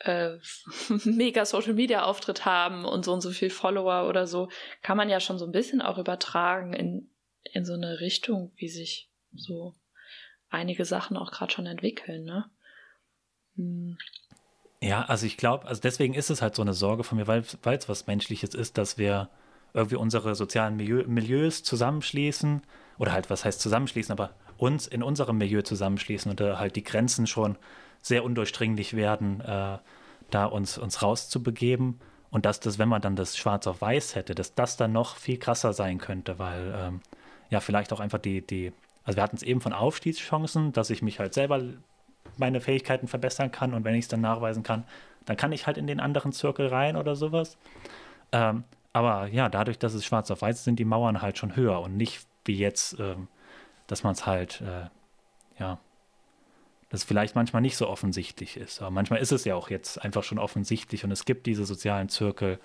äh, 0.00 0.38
mega 1.04 1.44
Social 1.44 1.74
Media 1.74 2.04
Auftritt 2.04 2.44
haben 2.44 2.84
und 2.84 3.04
so 3.04 3.12
und 3.12 3.20
so 3.20 3.30
viel 3.30 3.50
Follower 3.50 4.08
oder 4.08 4.26
so, 4.26 4.48
kann 4.82 4.96
man 4.96 5.08
ja 5.08 5.20
schon 5.20 5.38
so 5.38 5.44
ein 5.44 5.52
bisschen 5.52 5.82
auch 5.82 5.98
übertragen 5.98 6.72
in, 6.72 7.10
in 7.42 7.64
so 7.64 7.74
eine 7.74 8.00
Richtung, 8.00 8.52
wie 8.56 8.68
sich 8.68 9.10
so 9.32 9.74
einige 10.48 10.84
Sachen 10.84 11.16
auch 11.16 11.30
gerade 11.30 11.52
schon 11.52 11.66
entwickeln, 11.66 12.24
ne? 12.24 12.50
Hm. 13.56 13.98
Ja, 14.80 15.02
also 15.04 15.26
ich 15.26 15.36
glaube, 15.36 15.66
also 15.66 15.80
deswegen 15.80 16.14
ist 16.14 16.30
es 16.30 16.40
halt 16.40 16.54
so 16.54 16.62
eine 16.62 16.74
Sorge 16.74 17.02
von 17.02 17.18
mir, 17.18 17.26
weil 17.26 17.40
es 17.40 17.88
was 17.88 18.06
Menschliches 18.06 18.54
ist, 18.54 18.78
dass 18.78 18.96
wir 18.96 19.28
irgendwie 19.74 19.96
unsere 19.96 20.34
sozialen 20.34 20.76
Milieu, 20.76 21.04
Milieus 21.06 21.62
zusammenschließen 21.64 22.62
oder 22.98 23.12
halt, 23.12 23.28
was 23.28 23.44
heißt 23.44 23.60
zusammenschließen, 23.60 24.12
aber 24.12 24.30
uns 24.56 24.86
in 24.86 25.02
unserem 25.02 25.38
Milieu 25.38 25.62
zusammenschließen 25.62 26.30
und 26.30 26.40
da 26.40 26.58
halt 26.58 26.76
die 26.76 26.84
Grenzen 26.84 27.26
schon 27.26 27.58
sehr 28.02 28.24
undurchdringlich 28.24 28.94
werden, 28.94 29.40
äh, 29.40 29.78
da 30.30 30.44
uns, 30.44 30.78
uns 30.78 31.02
rauszubegeben. 31.02 32.00
Und 32.30 32.44
dass 32.44 32.60
das, 32.60 32.78
wenn 32.78 32.88
man 32.88 33.02
dann 33.02 33.16
das 33.16 33.36
schwarz 33.36 33.66
auf 33.66 33.80
weiß 33.80 34.14
hätte, 34.14 34.34
dass 34.34 34.54
das 34.54 34.76
dann 34.76 34.92
noch 34.92 35.16
viel 35.16 35.38
krasser 35.38 35.72
sein 35.72 35.98
könnte, 35.98 36.38
weil 36.38 36.74
ähm, 36.76 37.00
ja 37.50 37.60
vielleicht 37.60 37.92
auch 37.92 38.00
einfach 38.00 38.18
die, 38.18 38.46
die 38.46 38.72
also 39.04 39.16
wir 39.16 39.22
hatten 39.22 39.36
es 39.36 39.42
eben 39.42 39.62
von 39.62 39.72
Aufstiegschancen, 39.72 40.72
dass 40.72 40.90
ich 40.90 41.00
mich 41.00 41.18
halt 41.18 41.32
selber 41.32 41.62
meine 42.36 42.60
Fähigkeiten 42.60 43.08
verbessern 43.08 43.50
kann 43.50 43.74
und 43.74 43.84
wenn 43.84 43.94
ich 43.94 44.04
es 44.04 44.08
dann 44.08 44.20
nachweisen 44.20 44.62
kann, 44.62 44.84
dann 45.26 45.36
kann 45.36 45.52
ich 45.52 45.66
halt 45.66 45.78
in 45.78 45.86
den 45.86 46.00
anderen 46.00 46.32
Zirkel 46.32 46.68
rein 46.68 46.96
oder 46.96 47.16
sowas. 47.16 47.56
Ähm, 48.32 48.64
aber 48.92 49.26
ja, 49.26 49.48
dadurch, 49.48 49.78
dass 49.78 49.94
es 49.94 50.04
schwarz 50.04 50.30
auf 50.30 50.42
weiß 50.42 50.56
ist, 50.56 50.64
sind 50.64 50.78
die 50.78 50.84
Mauern 50.84 51.22
halt 51.22 51.38
schon 51.38 51.56
höher 51.56 51.80
und 51.80 51.96
nicht 51.96 52.26
wie 52.44 52.56
jetzt, 52.56 52.98
ähm, 52.98 53.28
dass 53.86 54.02
man 54.02 54.12
es 54.12 54.26
halt, 54.26 54.62
äh, 54.62 54.88
ja, 55.60 55.78
das 56.88 57.04
vielleicht 57.04 57.34
manchmal 57.34 57.62
nicht 57.62 57.76
so 57.76 57.88
offensichtlich 57.88 58.56
ist. 58.56 58.80
Aber 58.80 58.90
manchmal 58.90 59.20
ist 59.20 59.32
es 59.32 59.44
ja 59.44 59.54
auch 59.54 59.68
jetzt 59.68 60.02
einfach 60.02 60.22
schon 60.22 60.38
offensichtlich 60.38 61.04
und 61.04 61.10
es 61.10 61.26
gibt 61.26 61.46
diese 61.46 61.64
sozialen 61.66 62.08
Zirkel, 62.08 62.58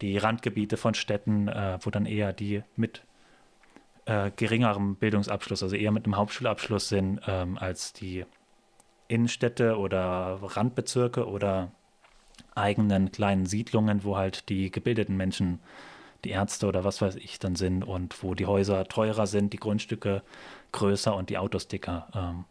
die 0.00 0.16
Randgebiete 0.16 0.76
von 0.76 0.94
Städten, 0.94 1.48
äh, 1.48 1.78
wo 1.80 1.90
dann 1.90 2.06
eher 2.06 2.32
die 2.32 2.62
mit 2.76 3.02
äh, 4.06 4.30
geringerem 4.36 4.96
Bildungsabschluss, 4.96 5.62
also 5.62 5.76
eher 5.76 5.90
mit 5.90 6.04
einem 6.04 6.16
Hauptschulabschluss 6.16 6.88
sind, 6.88 7.20
ähm, 7.26 7.58
als 7.58 7.92
die 7.92 8.24
Innenstädte 9.08 9.78
oder 9.78 10.38
Randbezirke 10.42 11.26
oder 11.26 11.72
eigenen 12.54 13.12
kleinen 13.12 13.46
Siedlungen, 13.46 14.04
wo 14.04 14.16
halt 14.16 14.48
die 14.48 14.70
gebildeten 14.70 15.16
Menschen, 15.16 15.60
die 16.24 16.30
Ärzte 16.30 16.66
oder 16.66 16.84
was 16.84 17.02
weiß 17.02 17.16
ich 17.16 17.38
dann 17.38 17.56
sind 17.56 17.84
und 17.84 18.22
wo 18.22 18.34
die 18.34 18.46
Häuser 18.46 18.86
teurer 18.86 19.26
sind, 19.26 19.52
die 19.52 19.58
Grundstücke 19.58 20.22
größer 20.72 21.14
und 21.14 21.30
die 21.30 21.38
Autos 21.38 21.68
dicker. 21.68 22.08
Ähm. 22.14 22.44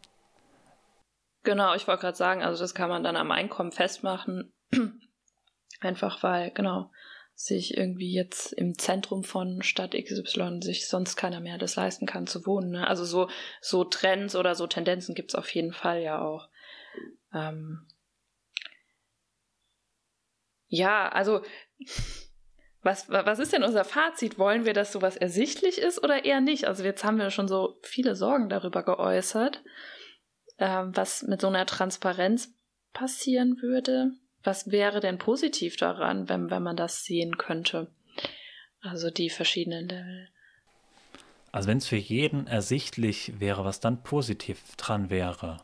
Genau, 1.44 1.74
ich 1.74 1.88
wollte 1.88 2.02
gerade 2.02 2.18
sagen, 2.18 2.44
also 2.44 2.62
das 2.62 2.76
kann 2.76 2.90
man 2.90 3.04
dann 3.04 3.16
am 3.16 3.32
Einkommen 3.32 3.72
festmachen. 3.72 4.54
Einfach 5.82 6.24
weil, 6.24 6.52
genau, 6.52 6.92
sich 7.36 7.76
irgendwie 7.76 8.14
jetzt 8.14 8.54
im 8.54 8.78
Zentrum 8.78 9.24
von 9.24 9.62
Stadt 9.64 9.94
XY 9.94 10.60
sich 10.62 10.88
sonst 10.88 11.16
keiner 11.16 11.40
mehr 11.40 11.58
das 11.58 11.76
leisten 11.76 12.06
kann 12.06 12.28
zu 12.28 12.46
wohnen. 12.46 12.72
Ne? 12.72 12.88
Also 12.88 13.06
so, 13.06 13.30
so 13.62 13.84
Trends 13.84 14.36
oder 14.36 14.56
so 14.56 14.68
Tendenzen 14.68 15.16
gibt 15.16 15.32
es 15.32 15.36
auf 15.36 15.50
jeden 15.50 15.74
Fall 15.74 16.02
ja 16.02 16.22
auch. 16.22 16.48
Ähm, 17.34 17.88
ja, 20.68 21.10
also 21.10 21.42
was, 22.84 23.10
was 23.10 23.40
ist 23.40 23.54
denn 23.54 23.64
unser 23.64 23.86
Fazit? 23.86 24.38
Wollen 24.38 24.66
wir, 24.66 24.74
dass 24.74 24.92
sowas 24.92 25.16
ersichtlich 25.16 25.78
ist 25.78 26.04
oder 26.04 26.26
eher 26.26 26.42
nicht? 26.42 26.66
Also 26.66 26.84
jetzt 26.84 27.04
haben 27.04 27.18
wir 27.18 27.30
schon 27.32 27.48
so 27.48 27.80
viele 27.82 28.16
Sorgen 28.16 28.50
darüber 28.50 28.84
geäußert, 28.84 29.64
ähm, 30.60 30.92
was 30.94 31.24
mit 31.24 31.42
so 31.42 31.48
einer 31.48 31.66
Transparenz 31.66 32.54
passieren 32.92 33.62
würde. 33.62 34.12
Was 34.44 34.72
wäre 34.72 35.00
denn 35.00 35.18
positiv 35.18 35.78
daran, 35.78 36.30
wenn, 36.30 36.50
wenn 36.50 36.64
man 36.64 36.76
das 36.76 37.04
sehen 37.04 37.38
könnte? 37.38 37.88
Also 38.82 39.10
die 39.10 39.30
verschiedenen 39.30 39.88
Level. 39.88 40.28
Also 41.52 41.70
wenn 41.70 41.78
es 41.78 41.88
für 41.88 41.96
jeden 41.96 42.48
ersichtlich 42.48 43.40
wäre, 43.40 43.64
was 43.64 43.80
dann 43.80 44.04
positiv 44.04 44.76
dran 44.76 45.10
wäre 45.10 45.60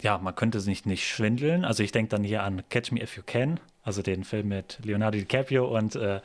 ja, 0.00 0.18
man 0.18 0.34
könnte 0.34 0.60
sich 0.60 0.84
nicht 0.84 1.06
schwindeln. 1.08 1.64
Also 1.64 1.82
ich 1.82 1.92
denke 1.92 2.10
dann 2.10 2.24
hier 2.24 2.42
an 2.42 2.62
Catch 2.68 2.92
Me 2.92 3.02
If 3.02 3.16
You 3.16 3.22
Can, 3.24 3.60
also 3.82 4.02
den 4.02 4.24
Film 4.24 4.48
mit 4.48 4.78
Leonardo 4.82 5.18
DiCaprio 5.18 5.66
und 5.76 5.96
äh, 5.96 6.16
äh, 6.16 6.20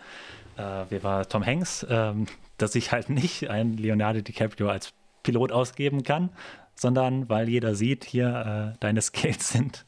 wie 0.89 1.03
war 1.03 1.27
Tom 1.27 1.45
Hanks, 1.45 1.85
ähm, 1.89 2.27
dass 2.57 2.75
ich 2.75 2.91
halt 2.91 3.09
nicht 3.09 3.49
einen 3.49 3.77
Leonardo 3.77 4.21
DiCaprio 4.21 4.69
als 4.69 4.93
Pilot 5.23 5.51
ausgeben 5.51 6.03
kann, 6.03 6.29
sondern 6.75 7.29
weil 7.29 7.49
jeder 7.49 7.75
sieht, 7.75 8.03
hier 8.03 8.73
äh, 8.73 8.77
deine 8.79 9.01
Skills 9.01 9.49
sind. 9.49 9.85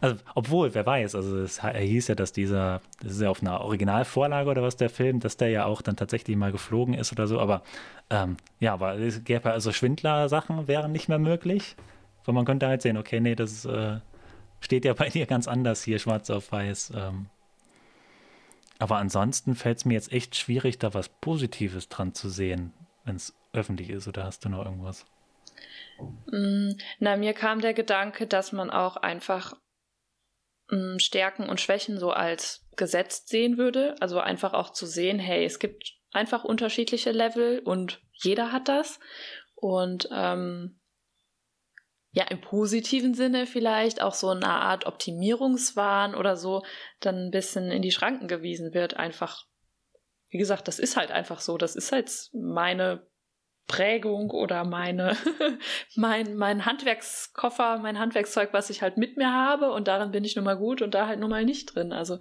Also, 0.00 0.16
obwohl, 0.34 0.74
wer 0.74 0.84
weiß, 0.84 1.14
also 1.14 1.38
es 1.38 1.62
hieß 1.62 2.08
ja, 2.08 2.14
dass 2.16 2.32
dieser, 2.32 2.80
das 3.00 3.12
ist 3.12 3.20
ja 3.20 3.30
auf 3.30 3.42
einer 3.42 3.60
Originalvorlage 3.60 4.50
oder 4.50 4.62
was 4.62 4.76
der 4.76 4.90
Film, 4.90 5.20
dass 5.20 5.36
der 5.36 5.50
ja 5.50 5.66
auch 5.66 5.82
dann 5.82 5.94
tatsächlich 5.94 6.36
mal 6.36 6.50
geflogen 6.50 6.94
ist 6.94 7.12
oder 7.12 7.28
so, 7.28 7.38
aber 7.38 7.62
ähm, 8.10 8.36
ja, 8.58 8.72
aber 8.72 8.98
es 8.98 9.22
gäbe 9.22 9.52
also 9.52 9.70
Schwindler-Sachen 9.72 10.66
wären 10.66 10.90
nicht 10.90 11.08
mehr 11.08 11.20
möglich. 11.20 11.76
Weil 12.24 12.34
man 12.34 12.44
könnte 12.44 12.68
halt 12.68 12.82
sehen, 12.82 12.96
okay, 12.96 13.20
nee, 13.20 13.34
das 13.34 13.64
äh, 13.64 13.98
steht 14.60 14.84
ja 14.84 14.94
bei 14.94 15.08
dir 15.08 15.26
ganz 15.26 15.48
anders 15.48 15.82
hier, 15.82 15.98
schwarz 15.98 16.30
auf 16.30 16.52
weiß. 16.52 16.92
Ähm. 16.96 17.26
Aber 18.78 18.98
ansonsten 18.98 19.54
fällt 19.54 19.78
es 19.78 19.84
mir 19.84 19.94
jetzt 19.94 20.12
echt 20.12 20.36
schwierig, 20.36 20.78
da 20.78 20.94
was 20.94 21.08
Positives 21.08 21.88
dran 21.88 22.14
zu 22.14 22.28
sehen, 22.28 22.72
wenn 23.04 23.16
es 23.16 23.34
öffentlich 23.52 23.90
ist. 23.90 24.08
Oder 24.08 24.24
hast 24.24 24.44
du 24.44 24.48
noch 24.48 24.64
irgendwas? 24.64 25.04
Mm, 26.26 26.72
na, 26.98 27.16
mir 27.16 27.34
kam 27.34 27.60
der 27.60 27.74
Gedanke, 27.74 28.26
dass 28.26 28.52
man 28.52 28.70
auch 28.70 28.96
einfach 28.96 29.54
mm, 30.70 30.98
Stärken 30.98 31.48
und 31.48 31.60
Schwächen 31.60 31.98
so 31.98 32.10
als 32.10 32.66
gesetzt 32.76 33.28
sehen 33.28 33.58
würde. 33.58 33.96
Also 34.00 34.20
einfach 34.20 34.54
auch 34.54 34.70
zu 34.70 34.86
sehen, 34.86 35.18
hey, 35.18 35.44
es 35.44 35.58
gibt 35.58 35.94
einfach 36.12 36.44
unterschiedliche 36.44 37.10
Level 37.10 37.60
und 37.60 38.00
jeder 38.12 38.52
hat 38.52 38.68
das. 38.68 38.98
Und 39.54 40.08
ähm, 40.12 40.80
ja, 42.12 42.24
im 42.24 42.40
positiven 42.40 43.14
Sinne 43.14 43.46
vielleicht 43.46 44.02
auch 44.02 44.14
so 44.14 44.28
eine 44.28 44.48
Art 44.48 44.86
Optimierungswahn 44.86 46.14
oder 46.14 46.36
so 46.36 46.62
dann 47.00 47.16
ein 47.16 47.30
bisschen 47.30 47.70
in 47.70 47.80
die 47.80 47.90
Schranken 47.90 48.28
gewiesen 48.28 48.74
wird. 48.74 48.96
Einfach, 48.96 49.46
wie 50.28 50.38
gesagt, 50.38 50.68
das 50.68 50.78
ist 50.78 50.96
halt 50.96 51.10
einfach 51.10 51.40
so. 51.40 51.56
Das 51.56 51.74
ist 51.74 51.90
halt 51.90 52.10
meine 52.34 53.06
Prägung 53.72 54.30
oder 54.30 54.64
meine, 54.64 55.16
mein, 55.96 56.36
mein 56.36 56.66
Handwerkskoffer, 56.66 57.78
mein 57.78 57.98
Handwerkszeug, 57.98 58.50
was 58.52 58.68
ich 58.68 58.82
halt 58.82 58.98
mit 58.98 59.16
mir 59.16 59.32
habe 59.32 59.72
und 59.72 59.88
darin 59.88 60.10
bin 60.10 60.24
ich 60.24 60.36
nun 60.36 60.44
mal 60.44 60.58
gut 60.58 60.82
und 60.82 60.94
da 60.94 61.06
halt 61.06 61.20
nun 61.20 61.30
mal 61.30 61.46
nicht 61.46 61.74
drin. 61.74 61.90
Also 61.90 62.18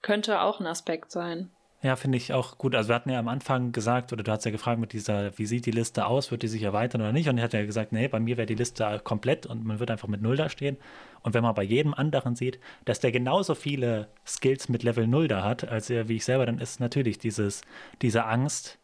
könnte 0.00 0.40
auch 0.40 0.60
ein 0.60 0.66
Aspekt 0.66 1.10
sein. 1.10 1.50
Ja, 1.82 1.96
finde 1.96 2.16
ich 2.16 2.32
auch 2.32 2.58
gut. 2.58 2.76
Also 2.76 2.90
wir 2.90 2.94
hatten 2.94 3.10
ja 3.10 3.18
am 3.18 3.26
Anfang 3.26 3.72
gesagt, 3.72 4.12
oder 4.12 4.22
du 4.22 4.30
hast 4.30 4.44
ja 4.44 4.52
gefragt 4.52 4.78
mit 4.78 4.92
dieser, 4.92 5.36
wie 5.36 5.46
sieht 5.46 5.66
die 5.66 5.72
Liste 5.72 6.06
aus, 6.06 6.30
wird 6.30 6.44
die 6.44 6.48
sich 6.48 6.62
erweitern 6.62 7.00
oder 7.00 7.12
nicht? 7.12 7.28
Und 7.28 7.38
er 7.38 7.44
hat 7.44 7.52
ja 7.52 7.66
gesagt, 7.66 7.90
nee, 7.90 8.06
bei 8.06 8.20
mir 8.20 8.36
wäre 8.36 8.46
die 8.46 8.54
Liste 8.54 9.00
komplett 9.02 9.46
und 9.46 9.64
man 9.64 9.80
wird 9.80 9.90
einfach 9.90 10.06
mit 10.06 10.22
Null 10.22 10.36
da 10.36 10.48
stehen. 10.48 10.76
Und 11.22 11.34
wenn 11.34 11.42
man 11.42 11.56
bei 11.56 11.64
jedem 11.64 11.94
anderen 11.94 12.36
sieht, 12.36 12.60
dass 12.84 13.00
der 13.00 13.10
genauso 13.10 13.56
viele 13.56 14.06
Skills 14.24 14.68
mit 14.68 14.84
Level 14.84 15.08
Null 15.08 15.26
da 15.26 15.42
hat, 15.42 15.66
als 15.66 15.90
er, 15.90 16.06
wie 16.06 16.16
ich 16.16 16.24
selber, 16.24 16.46
dann 16.46 16.60
ist 16.60 16.78
natürlich 16.78 17.18
dieses, 17.18 17.62
diese 18.00 18.26
Angst, 18.26 18.78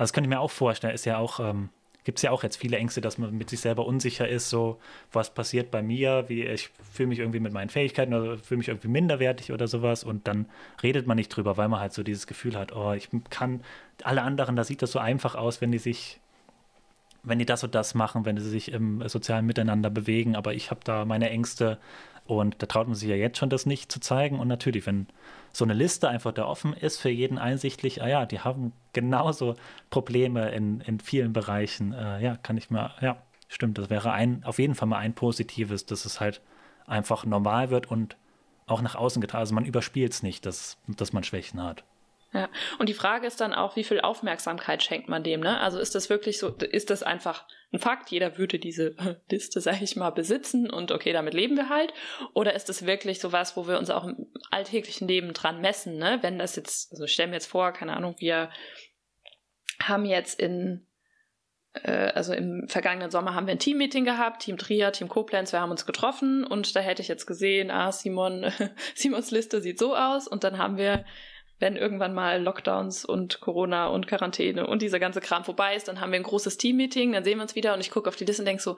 also 0.00 0.08
das 0.08 0.12
könnte 0.14 0.28
ich 0.28 0.34
mir 0.34 0.40
auch 0.40 0.50
vorstellen, 0.50 0.94
ist 0.94 1.04
ja 1.04 1.18
auch, 1.18 1.40
ähm, 1.40 1.68
gibt 2.04 2.18
es 2.18 2.22
ja 2.22 2.30
auch 2.30 2.42
jetzt 2.42 2.56
viele 2.56 2.78
Ängste, 2.78 3.02
dass 3.02 3.18
man 3.18 3.36
mit 3.36 3.50
sich 3.50 3.60
selber 3.60 3.84
unsicher 3.84 4.26
ist, 4.26 4.48
so 4.48 4.78
was 5.12 5.34
passiert 5.34 5.70
bei 5.70 5.82
mir, 5.82 6.24
wie 6.28 6.42
ich 6.42 6.70
fühle 6.90 7.08
mich 7.10 7.18
irgendwie 7.18 7.38
mit 7.38 7.52
meinen 7.52 7.68
Fähigkeiten 7.68 8.14
oder 8.14 8.38
fühle 8.38 8.56
mich 8.56 8.68
irgendwie 8.68 8.88
minderwertig 8.88 9.52
oder 9.52 9.68
sowas 9.68 10.02
und 10.02 10.26
dann 10.26 10.46
redet 10.82 11.06
man 11.06 11.18
nicht 11.18 11.28
drüber, 11.28 11.58
weil 11.58 11.68
man 11.68 11.80
halt 11.80 11.92
so 11.92 12.02
dieses 12.02 12.26
Gefühl 12.26 12.56
hat, 12.56 12.74
oh, 12.74 12.94
ich 12.94 13.10
kann, 13.28 13.62
alle 14.02 14.22
anderen, 14.22 14.56
da 14.56 14.64
sieht 14.64 14.80
das 14.80 14.92
so 14.92 14.98
einfach 14.98 15.34
aus, 15.34 15.60
wenn 15.60 15.70
die 15.70 15.76
sich, 15.76 16.18
wenn 17.22 17.38
die 17.38 17.44
das 17.44 17.62
und 17.62 17.74
das 17.74 17.94
machen, 17.94 18.24
wenn 18.24 18.38
sie 18.38 18.48
sich 18.48 18.72
im 18.72 19.06
sozialen 19.06 19.44
Miteinander 19.44 19.90
bewegen, 19.90 20.34
aber 20.34 20.54
ich 20.54 20.70
habe 20.70 20.80
da 20.82 21.04
meine 21.04 21.28
Ängste 21.28 21.76
und 22.38 22.56
da 22.58 22.66
traut 22.66 22.86
man 22.86 22.94
sich 22.94 23.08
ja 23.08 23.16
jetzt 23.16 23.38
schon, 23.38 23.50
das 23.50 23.66
nicht 23.66 23.90
zu 23.90 24.00
zeigen 24.00 24.38
und 24.38 24.48
natürlich, 24.48 24.86
wenn 24.86 25.06
so 25.52 25.64
eine 25.64 25.74
Liste 25.74 26.08
einfach 26.08 26.32
da 26.32 26.44
offen 26.44 26.72
ist, 26.72 26.98
für 26.98 27.08
jeden 27.08 27.38
einsichtlich, 27.38 28.02
ah 28.02 28.08
ja, 28.08 28.26
die 28.26 28.40
haben 28.40 28.72
genauso 28.92 29.56
Probleme 29.90 30.50
in, 30.50 30.80
in 30.80 31.00
vielen 31.00 31.32
Bereichen. 31.32 31.92
Äh, 31.92 32.22
ja, 32.22 32.36
kann 32.36 32.56
ich 32.56 32.70
mal, 32.70 32.92
ja, 33.00 33.16
stimmt, 33.48 33.78
das 33.78 33.90
wäre 33.90 34.12
ein, 34.12 34.44
auf 34.44 34.58
jeden 34.58 34.74
Fall 34.74 34.88
mal 34.88 34.98
ein 34.98 35.14
positives, 35.14 35.86
dass 35.86 36.04
es 36.04 36.20
halt 36.20 36.40
einfach 36.86 37.24
normal 37.24 37.70
wird 37.70 37.90
und 37.90 38.16
auch 38.66 38.82
nach 38.82 38.94
außen 38.94 39.20
getragen. 39.20 39.40
Also 39.40 39.54
man 39.54 39.64
überspielt 39.64 40.12
es 40.12 40.22
nicht, 40.22 40.46
dass, 40.46 40.78
dass 40.86 41.12
man 41.12 41.24
Schwächen 41.24 41.62
hat. 41.62 41.84
Ja, 42.32 42.48
und 42.78 42.88
die 42.88 42.94
Frage 42.94 43.26
ist 43.26 43.40
dann 43.40 43.52
auch, 43.52 43.74
wie 43.74 43.82
viel 43.82 44.00
Aufmerksamkeit 44.00 44.84
schenkt 44.84 45.08
man 45.08 45.24
dem, 45.24 45.40
ne? 45.40 45.58
Also 45.58 45.80
ist 45.80 45.96
das 45.96 46.10
wirklich 46.10 46.38
so, 46.38 46.48
ist 46.48 46.90
das 46.90 47.02
einfach 47.02 47.44
ein 47.72 47.80
Fakt, 47.80 48.10
jeder 48.10 48.38
würde 48.38 48.60
diese 48.60 48.94
Liste, 49.30 49.60
sag 49.60 49.82
ich 49.82 49.96
mal, 49.96 50.10
besitzen 50.10 50.70
und 50.70 50.92
okay, 50.92 51.12
damit 51.12 51.34
leben 51.34 51.56
wir 51.56 51.68
halt? 51.68 51.92
Oder 52.32 52.54
ist 52.54 52.68
das 52.68 52.86
wirklich 52.86 53.18
so 53.18 53.32
was, 53.32 53.56
wo 53.56 53.66
wir 53.66 53.78
uns 53.78 53.90
auch 53.90 54.04
im 54.04 54.28
alltäglichen 54.52 55.08
Leben 55.08 55.32
dran 55.32 55.60
messen, 55.60 55.98
ne? 55.98 56.18
Wenn 56.22 56.38
das 56.38 56.54
jetzt, 56.54 56.92
also 56.92 57.08
stellen 57.08 57.30
wir 57.30 57.36
jetzt 57.36 57.50
vor, 57.50 57.72
keine 57.72 57.96
Ahnung, 57.96 58.14
wir 58.18 58.50
haben 59.82 60.04
jetzt 60.04 60.38
in 60.38 60.86
äh, 61.72 62.12
also 62.14 62.32
im 62.32 62.66
vergangenen 62.68 63.10
Sommer 63.10 63.34
haben 63.34 63.46
wir 63.46 63.52
ein 63.52 63.58
Teammeeting 63.58 64.04
gehabt, 64.04 64.42
Team 64.42 64.56
Trier, 64.56 64.92
Team 64.92 65.08
Koblenz, 65.08 65.52
wir 65.52 65.60
haben 65.60 65.70
uns 65.70 65.86
getroffen 65.86 66.44
und 66.44 66.74
da 66.76 66.80
hätte 66.80 67.02
ich 67.02 67.08
jetzt 67.08 67.26
gesehen, 67.26 67.70
ah, 67.70 67.92
Simon, 67.92 68.52
Simons 68.94 69.30
Liste 69.30 69.60
sieht 69.60 69.78
so 69.78 69.96
aus 69.96 70.28
und 70.28 70.44
dann 70.44 70.58
haben 70.58 70.76
wir 70.76 71.04
wenn 71.60 71.76
irgendwann 71.76 72.14
mal 72.14 72.42
Lockdowns 72.42 73.04
und 73.04 73.40
Corona 73.40 73.86
und 73.88 74.06
Quarantäne 74.06 74.66
und 74.66 74.82
dieser 74.82 74.98
ganze 74.98 75.20
Kram 75.20 75.44
vorbei 75.44 75.76
ist, 75.76 75.88
dann 75.88 76.00
haben 76.00 76.10
wir 76.10 76.18
ein 76.18 76.24
großes 76.24 76.56
Teammeeting, 76.56 77.12
dann 77.12 77.22
sehen 77.22 77.38
wir 77.38 77.42
uns 77.42 77.54
wieder 77.54 77.74
und 77.74 77.80
ich 77.80 77.90
gucke 77.90 78.08
auf 78.08 78.16
die 78.16 78.24
Liste 78.24 78.42
und 78.42 78.46
denke 78.46 78.62
so, 78.62 78.76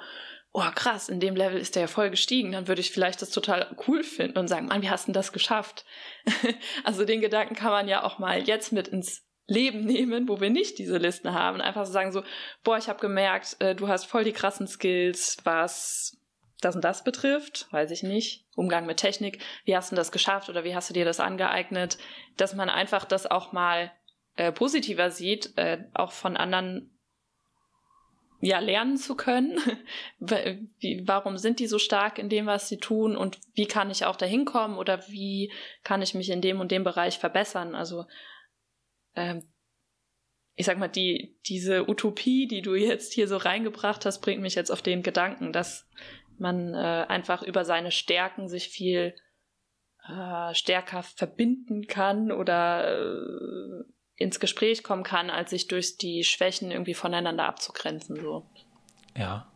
oh 0.52 0.68
krass, 0.74 1.08
in 1.08 1.20
dem 1.20 1.36
Level 1.36 1.58
ist 1.58 1.76
der 1.76 1.82
ja 1.82 1.88
voll 1.88 2.10
gestiegen, 2.10 2.52
dann 2.52 2.68
würde 2.68 2.80
ich 2.80 2.90
vielleicht 2.90 3.22
das 3.22 3.30
total 3.30 3.74
cool 3.86 4.02
finden 4.02 4.36
und 4.36 4.48
sagen, 4.48 4.66
Mann, 4.66 4.82
wie 4.82 4.90
hast 4.90 5.08
du 5.08 5.12
das 5.12 5.32
geschafft? 5.32 5.86
also 6.84 7.04
den 7.04 7.20
Gedanken 7.20 7.54
kann 7.54 7.70
man 7.70 7.88
ja 7.88 8.02
auch 8.02 8.18
mal 8.18 8.42
jetzt 8.42 8.72
mit 8.72 8.88
ins 8.88 9.24
Leben 9.46 9.84
nehmen, 9.84 10.28
wo 10.28 10.40
wir 10.40 10.50
nicht 10.50 10.78
diese 10.78 10.98
Listen 10.98 11.32
haben. 11.32 11.60
Einfach 11.60 11.86
so 11.86 11.92
sagen 11.92 12.12
so, 12.12 12.22
boah, 12.64 12.78
ich 12.78 12.88
habe 12.88 13.00
gemerkt, 13.00 13.56
äh, 13.60 13.74
du 13.74 13.88
hast 13.88 14.06
voll 14.06 14.24
die 14.24 14.32
krassen 14.32 14.66
Skills, 14.66 15.36
was 15.44 16.16
das 16.64 16.76
und 16.76 16.84
das 16.84 17.04
betrifft, 17.04 17.68
weiß 17.72 17.90
ich 17.90 18.02
nicht, 18.02 18.46
Umgang 18.54 18.86
mit 18.86 18.98
Technik, 18.98 19.42
wie 19.64 19.76
hast 19.76 19.92
du 19.92 19.96
das 19.96 20.12
geschafft 20.12 20.48
oder 20.48 20.64
wie 20.64 20.74
hast 20.74 20.88
du 20.88 20.94
dir 20.94 21.04
das 21.04 21.20
angeeignet, 21.20 21.98
dass 22.36 22.54
man 22.54 22.70
einfach 22.70 23.04
das 23.04 23.26
auch 23.26 23.52
mal 23.52 23.92
äh, 24.36 24.52
positiver 24.52 25.10
sieht, 25.10 25.56
äh, 25.58 25.84
auch 25.94 26.12
von 26.12 26.36
anderen 26.36 26.88
ja 28.40 28.58
lernen 28.58 28.96
zu 28.96 29.14
können. 29.14 29.58
wie, 30.18 31.02
warum 31.06 31.36
sind 31.36 31.60
die 31.60 31.66
so 31.66 31.78
stark 31.78 32.18
in 32.18 32.28
dem, 32.28 32.46
was 32.46 32.68
sie 32.68 32.78
tun 32.78 33.16
und 33.16 33.38
wie 33.54 33.66
kann 33.66 33.90
ich 33.90 34.04
auch 34.04 34.16
dahin 34.16 34.44
kommen 34.44 34.78
oder 34.78 35.06
wie 35.08 35.52
kann 35.84 36.02
ich 36.02 36.14
mich 36.14 36.30
in 36.30 36.40
dem 36.40 36.60
und 36.60 36.70
dem 36.70 36.84
Bereich 36.84 37.18
verbessern? 37.18 37.74
Also 37.74 38.06
ähm, 39.14 39.52
ich 40.54 40.66
sag 40.66 40.78
mal, 40.78 40.88
die, 40.88 41.38
diese 41.46 41.88
Utopie, 41.88 42.46
die 42.46 42.62
du 42.62 42.74
jetzt 42.74 43.14
hier 43.14 43.26
so 43.26 43.36
reingebracht 43.36 44.04
hast, 44.04 44.20
bringt 44.20 44.42
mich 44.42 44.54
jetzt 44.54 44.70
auf 44.70 44.82
den 44.82 45.02
Gedanken, 45.02 45.52
dass 45.52 45.88
man 46.42 46.74
äh, 46.74 47.06
einfach 47.08 47.42
über 47.42 47.64
seine 47.64 47.90
Stärken 47.90 48.48
sich 48.48 48.68
viel 48.68 49.14
äh, 50.06 50.54
stärker 50.54 51.02
verbinden 51.02 51.86
kann 51.86 52.30
oder 52.30 52.98
äh, 52.98 53.84
ins 54.16 54.40
Gespräch 54.40 54.82
kommen 54.82 55.04
kann, 55.04 55.30
als 55.30 55.50
sich 55.50 55.68
durch 55.68 55.96
die 55.96 56.24
Schwächen 56.24 56.70
irgendwie 56.70 56.94
voneinander 56.94 57.44
abzugrenzen. 57.44 58.16
So. 58.20 58.44
Ja. 59.16 59.46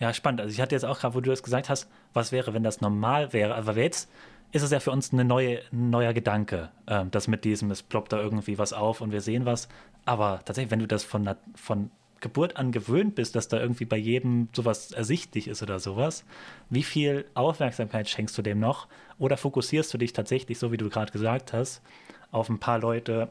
Ja, 0.00 0.14
spannend. 0.14 0.40
Also 0.40 0.54
ich 0.54 0.60
hatte 0.60 0.76
jetzt 0.76 0.84
auch 0.84 1.00
gerade, 1.00 1.16
wo 1.16 1.20
du 1.20 1.30
das 1.30 1.42
gesagt 1.42 1.68
hast, 1.68 1.90
was 2.12 2.30
wäre, 2.30 2.54
wenn 2.54 2.62
das 2.62 2.80
normal 2.80 3.32
wäre. 3.32 3.56
Aber 3.56 3.76
jetzt 3.76 4.08
ist 4.52 4.62
es 4.62 4.70
ja 4.70 4.78
für 4.78 4.92
uns 4.92 5.12
eine 5.12 5.24
neue, 5.24 5.60
ein 5.72 5.90
neuer 5.90 6.12
Gedanke, 6.12 6.70
äh, 6.86 7.04
das 7.10 7.26
mit 7.26 7.44
diesem, 7.44 7.72
es 7.72 7.82
ploppt 7.82 8.12
da 8.12 8.20
irgendwie 8.20 8.58
was 8.58 8.72
auf 8.72 9.00
und 9.00 9.10
wir 9.10 9.20
sehen 9.20 9.44
was. 9.44 9.68
Aber 10.04 10.40
tatsächlich, 10.44 10.70
wenn 10.70 10.78
du 10.78 10.86
das 10.86 11.02
von, 11.02 11.28
von 11.56 11.90
Geburt 12.20 12.56
an 12.56 12.72
gewöhnt 12.72 13.14
bist, 13.14 13.36
dass 13.36 13.48
da 13.48 13.60
irgendwie 13.60 13.84
bei 13.84 13.96
jedem 13.96 14.48
sowas 14.52 14.92
ersichtlich 14.92 15.48
ist 15.48 15.62
oder 15.62 15.78
sowas, 15.78 16.24
wie 16.70 16.82
viel 16.82 17.24
Aufmerksamkeit 17.34 18.08
schenkst 18.08 18.36
du 18.36 18.42
dem 18.42 18.60
noch? 18.60 18.88
Oder 19.18 19.36
fokussierst 19.36 19.92
du 19.92 19.98
dich 19.98 20.12
tatsächlich, 20.12 20.58
so 20.58 20.72
wie 20.72 20.76
du 20.76 20.88
gerade 20.88 21.12
gesagt 21.12 21.52
hast, 21.52 21.82
auf 22.30 22.48
ein 22.48 22.58
paar 22.58 22.78
Leute, 22.78 23.28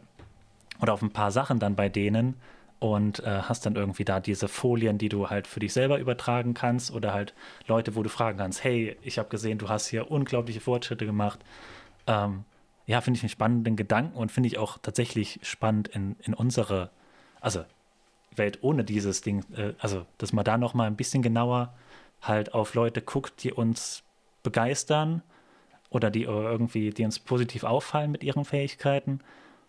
oder 0.82 0.94
auf 0.94 1.02
ein 1.02 1.12
paar 1.12 1.32
Sachen 1.32 1.60
dann 1.60 1.76
bei 1.76 1.90
denen 1.90 2.36
und 2.80 3.20
äh, 3.22 3.42
hast 3.44 3.66
dann 3.66 3.76
irgendwie 3.76 4.06
da 4.06 4.20
diese 4.20 4.48
Folien, 4.48 4.98
die 4.98 5.10
du 5.10 5.30
halt 5.30 5.48
für 5.48 5.60
dich 5.60 5.74
selber 5.74 5.98
übertragen 5.98 6.54
kannst 6.54 6.92
oder 6.92 7.14
halt 7.14 7.34
Leute, 7.68 7.96
wo 7.96 8.04
du 8.04 8.10
fragen 8.10 8.38
kannst, 8.38 8.64
hey, 8.64 8.96
ich 9.02 9.18
habe 9.18 9.30
gesehen, 9.30 9.58
du 9.58 9.70
hast 9.70 9.88
hier 9.88 10.12
unglaubliche 10.12 10.62
Fortschritte 10.62 11.06
gemacht. 11.06 11.40
Ähm, 12.06 12.44
ja, 12.86 13.02
finde 13.02 13.18
ich 13.18 13.24
einen 13.24 13.30
spannenden 13.30 13.76
Gedanken 13.76 14.16
und 14.16 14.32
finde 14.32 14.48
ich 14.48 14.58
auch 14.58 14.78
tatsächlich 14.78 15.40
spannend 15.42 15.88
in, 15.90 16.16
in 16.22 16.34
unsere, 16.34 16.92
also 17.42 17.66
Welt 18.36 18.60
ohne 18.62 18.84
dieses 18.84 19.22
Ding, 19.22 19.44
äh, 19.56 19.74
also 19.80 20.06
dass 20.18 20.34
man 20.34 20.46
da 20.46 20.58
nochmal 20.58 20.88
ein 20.88 20.96
bisschen 20.96 21.22
genauer 21.22 21.74
halt 22.22 22.54
auf 22.54 22.74
Leute 22.74 23.02
guckt, 23.02 23.44
die 23.44 23.52
uns 23.52 24.04
begeistern 24.44 25.22
oder 25.90 26.10
die 26.10 26.24
irgendwie, 26.24 26.90
die 26.90 27.06
uns 27.06 27.20
positiv 27.20 27.64
auffallen 27.64 28.12
mit 28.12 28.24
ihren 28.24 28.46
Fähigkeiten 28.46 29.22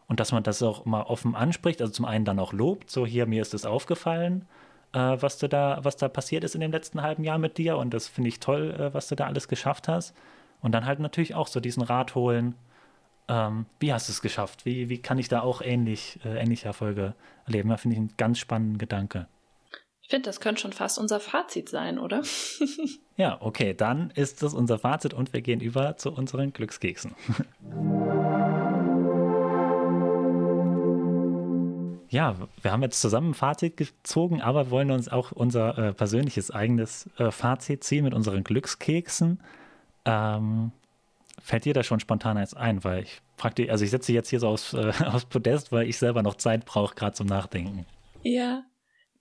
und 0.09 0.21
dass 0.21 0.33
man 0.33 0.42
das 0.42 0.62
auch 0.62 0.85
mal 0.85 1.03
offen 1.03 1.35
anspricht, 1.35 1.81
also 1.81 1.92
zum 1.92 2.07
einen 2.07 2.25
dann 2.25 2.38
auch 2.38 2.53
lobt, 2.53 2.90
so 2.90 3.07
hier, 3.07 3.27
mir 3.27 3.42
ist 3.42 3.55
es 3.55 3.66
aufgefallen, 3.66 4.47
äh, 4.92 4.99
was 4.99 5.38
du 5.38 5.49
da, 5.49 5.81
was 5.83 5.97
da 5.97 6.09
passiert 6.09 6.44
ist 6.44 6.55
in 6.55 6.61
dem 6.61 6.73
letzten 6.73 7.03
halben 7.03 7.25
Jahr 7.25 7.38
mit 7.38 7.59
dir 7.59 7.77
und 7.77 7.92
das 7.92 8.09
finde 8.09 8.29
ich 8.29 8.40
toll, 8.40 8.75
äh, 8.79 8.94
was 8.94 9.09
du 9.09 9.14
da 9.14 9.27
alles 9.27 9.49
geschafft 9.49 9.88
hast. 9.88 10.14
Und 10.61 10.73
dann 10.73 10.87
halt 10.87 10.99
natürlich 10.99 11.35
auch 11.37 11.47
so 11.47 11.61
diesen 11.61 11.83
Rat 11.83 12.14
holen, 12.16 12.57
ähm, 13.29 13.67
wie 13.79 13.93
hast 13.93 14.09
du 14.09 14.12
es 14.12 14.23
geschafft? 14.23 14.64
Wie, 14.64 14.88
wie 14.88 14.99
kann 14.99 15.19
ich 15.19 15.29
da 15.29 15.41
auch 15.41 15.61
ähnlich, 15.61 16.19
äh, 16.25 16.41
ähnliche 16.41 16.67
Erfolge 16.67 17.14
erleben? 17.47 17.69
Da 17.69 17.77
finde 17.77 17.95
ich 17.95 18.01
einen 18.01 18.14
ganz 18.17 18.38
spannenden 18.38 18.79
Gedanke. 18.79 19.29
Ich 20.01 20.09
finde, 20.09 20.25
das 20.25 20.41
könnte 20.41 20.62
schon 20.62 20.73
fast 20.73 20.99
unser 20.99 21.21
Fazit 21.21 21.69
sein, 21.69 21.99
oder? 21.99 22.23
ja, 23.17 23.37
okay, 23.41 23.75
dann 23.75 24.11
ist 24.12 24.43
das 24.43 24.55
unser 24.55 24.79
Fazit 24.79 25.12
und 25.12 25.35
wir 25.35 25.43
gehen 25.43 25.61
über 25.61 25.99
zu 25.99 26.11
unseren 26.11 26.55
Glückskeksen. 26.55 27.14
ja, 32.09 32.37
wir 32.62 32.73
haben 32.73 32.83
jetzt 32.83 33.03
zusammen 33.03 33.33
ein 33.33 33.35
Fazit 33.35 33.77
gezogen, 33.77 34.41
aber 34.41 34.71
wollen 34.71 34.91
uns 34.91 35.11
auch 35.11 35.33
unser 35.33 35.77
äh, 35.77 35.93
persönliches 35.93 36.51
eigenes 36.51 37.11
äh, 37.19 37.31
Fazit 37.31 37.85
ziehen 37.85 38.05
mit 38.05 38.14
unseren 38.14 38.45
Glückskeksen. 38.45 39.43
Ähm, 40.07 40.73
fällt 41.40 41.64
dir 41.64 41.74
da 41.74 41.83
schon 41.83 42.01
spontan 42.01 42.37
eins 42.37 42.55
ein? 42.55 42.85
Weil 42.85 43.05
ich 43.05 43.20
fragte, 43.37 43.70
also 43.70 43.85
ich 43.85 43.90
setze 43.90 44.12
jetzt 44.12 44.29
hier 44.29 44.40
so 44.40 44.48
aufs, 44.48 44.74
äh, 44.74 44.92
aufs 45.05 45.27
Podest, 45.27 45.72
weil 45.72 45.88
ich 45.88 45.98
selber 45.98 46.22
noch 46.22 46.37
Zeit 46.37 46.64
brauche, 46.64 46.94
gerade 46.94 47.14
zum 47.14 47.27
Nachdenken. 47.27 47.87
Ja, 48.22 48.64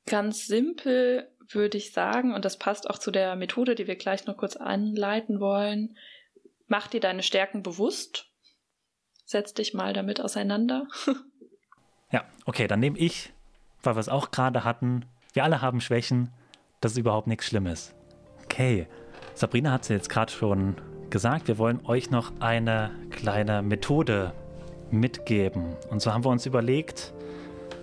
ganz 0.05 0.47
simpel 0.47 1.29
würde 1.49 1.77
ich 1.77 1.93
sagen, 1.93 2.33
und 2.33 2.43
das 2.43 2.57
passt 2.57 2.89
auch 2.89 2.97
zu 2.97 3.11
der 3.11 3.35
Methode, 3.35 3.75
die 3.75 3.87
wir 3.87 3.95
gleich 3.95 4.25
noch 4.25 4.37
kurz 4.37 4.55
anleiten 4.55 5.39
wollen. 5.39 5.97
Mach 6.67 6.87
dir 6.87 6.99
deine 6.99 7.23
Stärken 7.23 7.63
bewusst. 7.63 8.29
Setz 9.25 9.53
dich 9.53 9.73
mal 9.73 9.93
damit 9.93 10.21
auseinander. 10.21 10.87
Ja, 12.09 12.23
okay, 12.45 12.67
dann 12.67 12.79
nehme 12.79 12.97
ich, 12.97 13.33
weil 13.83 13.97
wir 13.97 13.99
es 13.99 14.07
auch 14.07 14.31
gerade 14.31 14.63
hatten, 14.63 15.05
wir 15.33 15.43
alle 15.43 15.61
haben 15.61 15.81
Schwächen, 15.81 16.31
das 16.79 16.93
ist 16.93 16.99
überhaupt 16.99 17.27
nichts 17.27 17.47
Schlimmes. 17.47 17.93
Okay, 18.45 18.87
Sabrina 19.33 19.73
hat 19.73 19.81
es 19.81 19.89
jetzt 19.89 20.09
gerade 20.09 20.31
schon 20.31 20.77
gesagt, 21.09 21.47
wir 21.47 21.57
wollen 21.57 21.79
euch 21.85 22.09
noch 22.11 22.31
eine 22.39 22.91
kleine 23.09 23.61
Methode 23.61 24.33
mitgeben. 24.91 25.75
Und 25.89 26.01
so 26.01 26.13
haben 26.13 26.23
wir 26.23 26.29
uns 26.29 26.45
überlegt, 26.45 27.13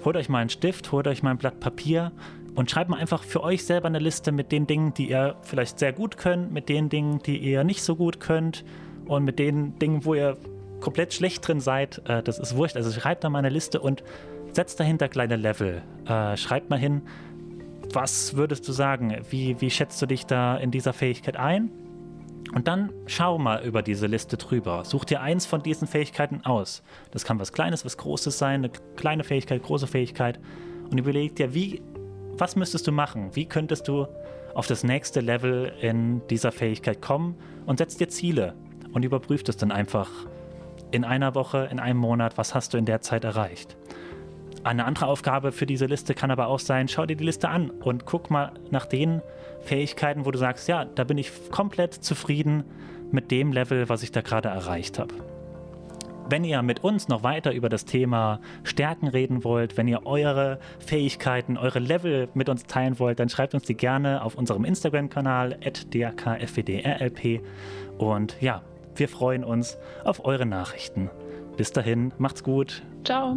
holt 0.05 0.17
euch 0.17 0.29
mal 0.29 0.39
einen 0.39 0.51
Stift, 0.51 0.93
holt 0.93 1.07
euch 1.07 1.23
mal 1.23 1.31
ein 1.31 1.39
Blatt 1.39 1.61
Papier 1.61 2.13
und 2.55 2.71
schreibt 2.71 2.91
mal 2.91 2.99
einfach 2.99 3.23
für 3.23 3.43
euch 3.43 3.65
selber 3.65 3.87
eine 3.87 3.99
Liste 3.99 4.33
mit 4.33 4.53
den 4.53 4.67
Dingen, 4.67 4.95
die 4.95 5.11
ihr 5.11 5.37
vielleicht 5.43 5.79
sehr 5.79 5.93
gut 5.93 6.17
könnt, 6.17 6.53
mit 6.53 6.69
den 6.69 6.89
Dingen, 6.89 7.21
die 7.21 7.39
ihr 7.39 7.65
nicht 7.65 7.83
so 7.83 7.97
gut 7.97 8.21
könnt 8.21 8.65
und 9.07 9.25
mit 9.25 9.39
den 9.39 9.79
Dingen, 9.79 10.05
wo 10.05 10.15
ihr 10.15 10.37
komplett 10.81 11.15
schlecht 11.15 11.47
drin 11.47 11.61
seid, 11.61 12.03
äh, 12.09 12.23
das 12.23 12.39
ist 12.39 12.57
wurscht. 12.57 12.77
Also 12.77 12.91
schreibt 12.93 13.25
da 13.25 13.31
mal 13.31 13.39
eine 13.39 13.49
Liste 13.49 13.81
und 13.81 14.05
setzt 14.53 14.79
dahinter 14.79 15.09
kleine 15.09 15.37
Level. 15.37 15.83
Äh, 16.07 16.37
schreibt 16.37 16.71
mal 16.71 16.79
hin, 16.79 17.03
was 17.93 18.37
würdest 18.37 18.67
du 18.69 18.73
sagen? 18.73 19.17
Wie, 19.31 19.61
wie 19.61 19.71
schätzt 19.71 20.01
du 20.01 20.07
dich 20.07 20.27
da 20.27 20.57
in 20.57 20.71
dieser 20.71 20.93
Fähigkeit 20.93 21.37
ein? 21.37 21.71
Und 22.55 22.69
dann 22.69 22.93
schau 23.07 23.37
mal 23.37 23.65
über 23.65 23.83
diese 23.83 24.07
Liste 24.07 24.37
drüber. 24.37 24.85
Such 24.85 25.05
dir 25.05 25.21
eins 25.21 25.45
von 25.45 25.63
diesen 25.63 25.89
Fähigkeiten 25.89 26.43
aus. 26.45 26.85
Das 27.11 27.25
kann 27.25 27.41
was 27.41 27.53
Kleines, 27.53 27.85
was 27.85 27.97
Großes 27.97 28.39
sein, 28.39 28.65
eine 28.65 28.71
kleine 28.97 29.25
Fähigkeit, 29.25 29.63
große 29.63 29.89
Fähigkeit. 29.89 30.39
Und 30.89 30.99
überleg 30.99 31.35
dir, 31.35 31.53
wie, 31.53 31.83
was 32.39 32.55
müsstest 32.55 32.87
du 32.87 32.93
machen? 32.93 33.35
Wie 33.35 33.47
könntest 33.47 33.89
du 33.89 34.07
auf 34.55 34.69
das 34.69 34.85
nächste 34.85 35.21
Level 35.21 35.73
in 35.81 36.25
dieser 36.29 36.53
Fähigkeit 36.53 37.03
kommen? 37.03 37.35
Und 37.67 37.79
setz 37.79 37.97
dir 37.97 38.09
Ziele 38.09 38.55
und 38.93 39.05
überprüf 39.05 39.43
das 39.43 39.57
dann 39.57 39.73
einfach 39.73 40.09
in 40.93 41.05
einer 41.05 41.35
Woche, 41.35 41.69
in 41.73 41.81
einem 41.81 41.99
Monat, 41.99 42.39
was 42.39 42.55
hast 42.55 42.73
du 42.73 42.79
in 42.79 42.85
der 42.85 43.01
Zeit 43.01 43.25
erreicht. 43.25 43.77
Eine 44.65 44.87
andere 44.87 45.07
Aufgabe 45.07 45.53
für 45.53 45.67
diese 45.67 45.85
Liste 45.85 46.15
kann 46.15 46.31
aber 46.31 46.47
auch 46.47 46.59
sein, 46.59 46.89
schau 46.89 47.05
dir 47.05 47.17
die 47.17 47.25
Liste 47.25 47.51
an 47.51 47.69
und 47.71 48.07
guck 48.07 48.31
mal 48.31 48.53
nach 48.71 48.87
den 48.87 49.21
Fähigkeiten, 49.61 50.25
wo 50.25 50.31
du 50.31 50.39
sagst, 50.39 50.69
ja, 50.69 50.87
da 50.87 51.05
bin 51.05 51.19
ich 51.19 51.31
komplett 51.51 51.93
zufrieden 51.93 52.65
mit 53.13 53.31
dem 53.31 53.53
Level, 53.53 53.91
was 53.91 54.03
ich 54.03 54.11
da 54.11 54.23
gerade 54.23 54.49
erreicht 54.49 54.99
habe. 54.99 55.15
Wenn 56.31 56.45
ihr 56.45 56.63
mit 56.63 56.83
uns 56.83 57.09
noch 57.09 57.23
weiter 57.23 57.53
über 57.53 57.69
das 57.69 57.85
Thema 57.85 58.41
Stärken 58.63 59.09
reden 59.09 59.45
wollt, 59.45 59.77
wenn 59.77 59.87
ihr 59.87 60.07
eure 60.07 60.59
Fähigkeiten, 60.79 61.59
eure 61.59 61.81
Level 61.81 62.31
mit 62.33 62.49
uns 62.49 62.65
teilen 62.65 62.99
wollt, 62.99 63.21
dann 63.21 63.29
schreibt 63.29 63.53
uns 63.53 63.65
die 63.65 63.77
gerne 63.77 64.25
auf 64.25 64.35
unserem 64.35 64.65
Instagram-Kanal 64.65 65.59
@drkfwdrlp 65.91 67.43
und 67.99 68.41
ja, 68.41 68.63
wir 68.97 69.09
freuen 69.11 69.45
uns 69.45 69.77
auf 70.05 70.25
eure 70.25 70.47
Nachrichten. 70.47 71.11
Bis 71.59 71.73
dahin, 71.73 72.13
macht's 72.17 72.43
gut. 72.43 72.83
Ciao. 73.05 73.37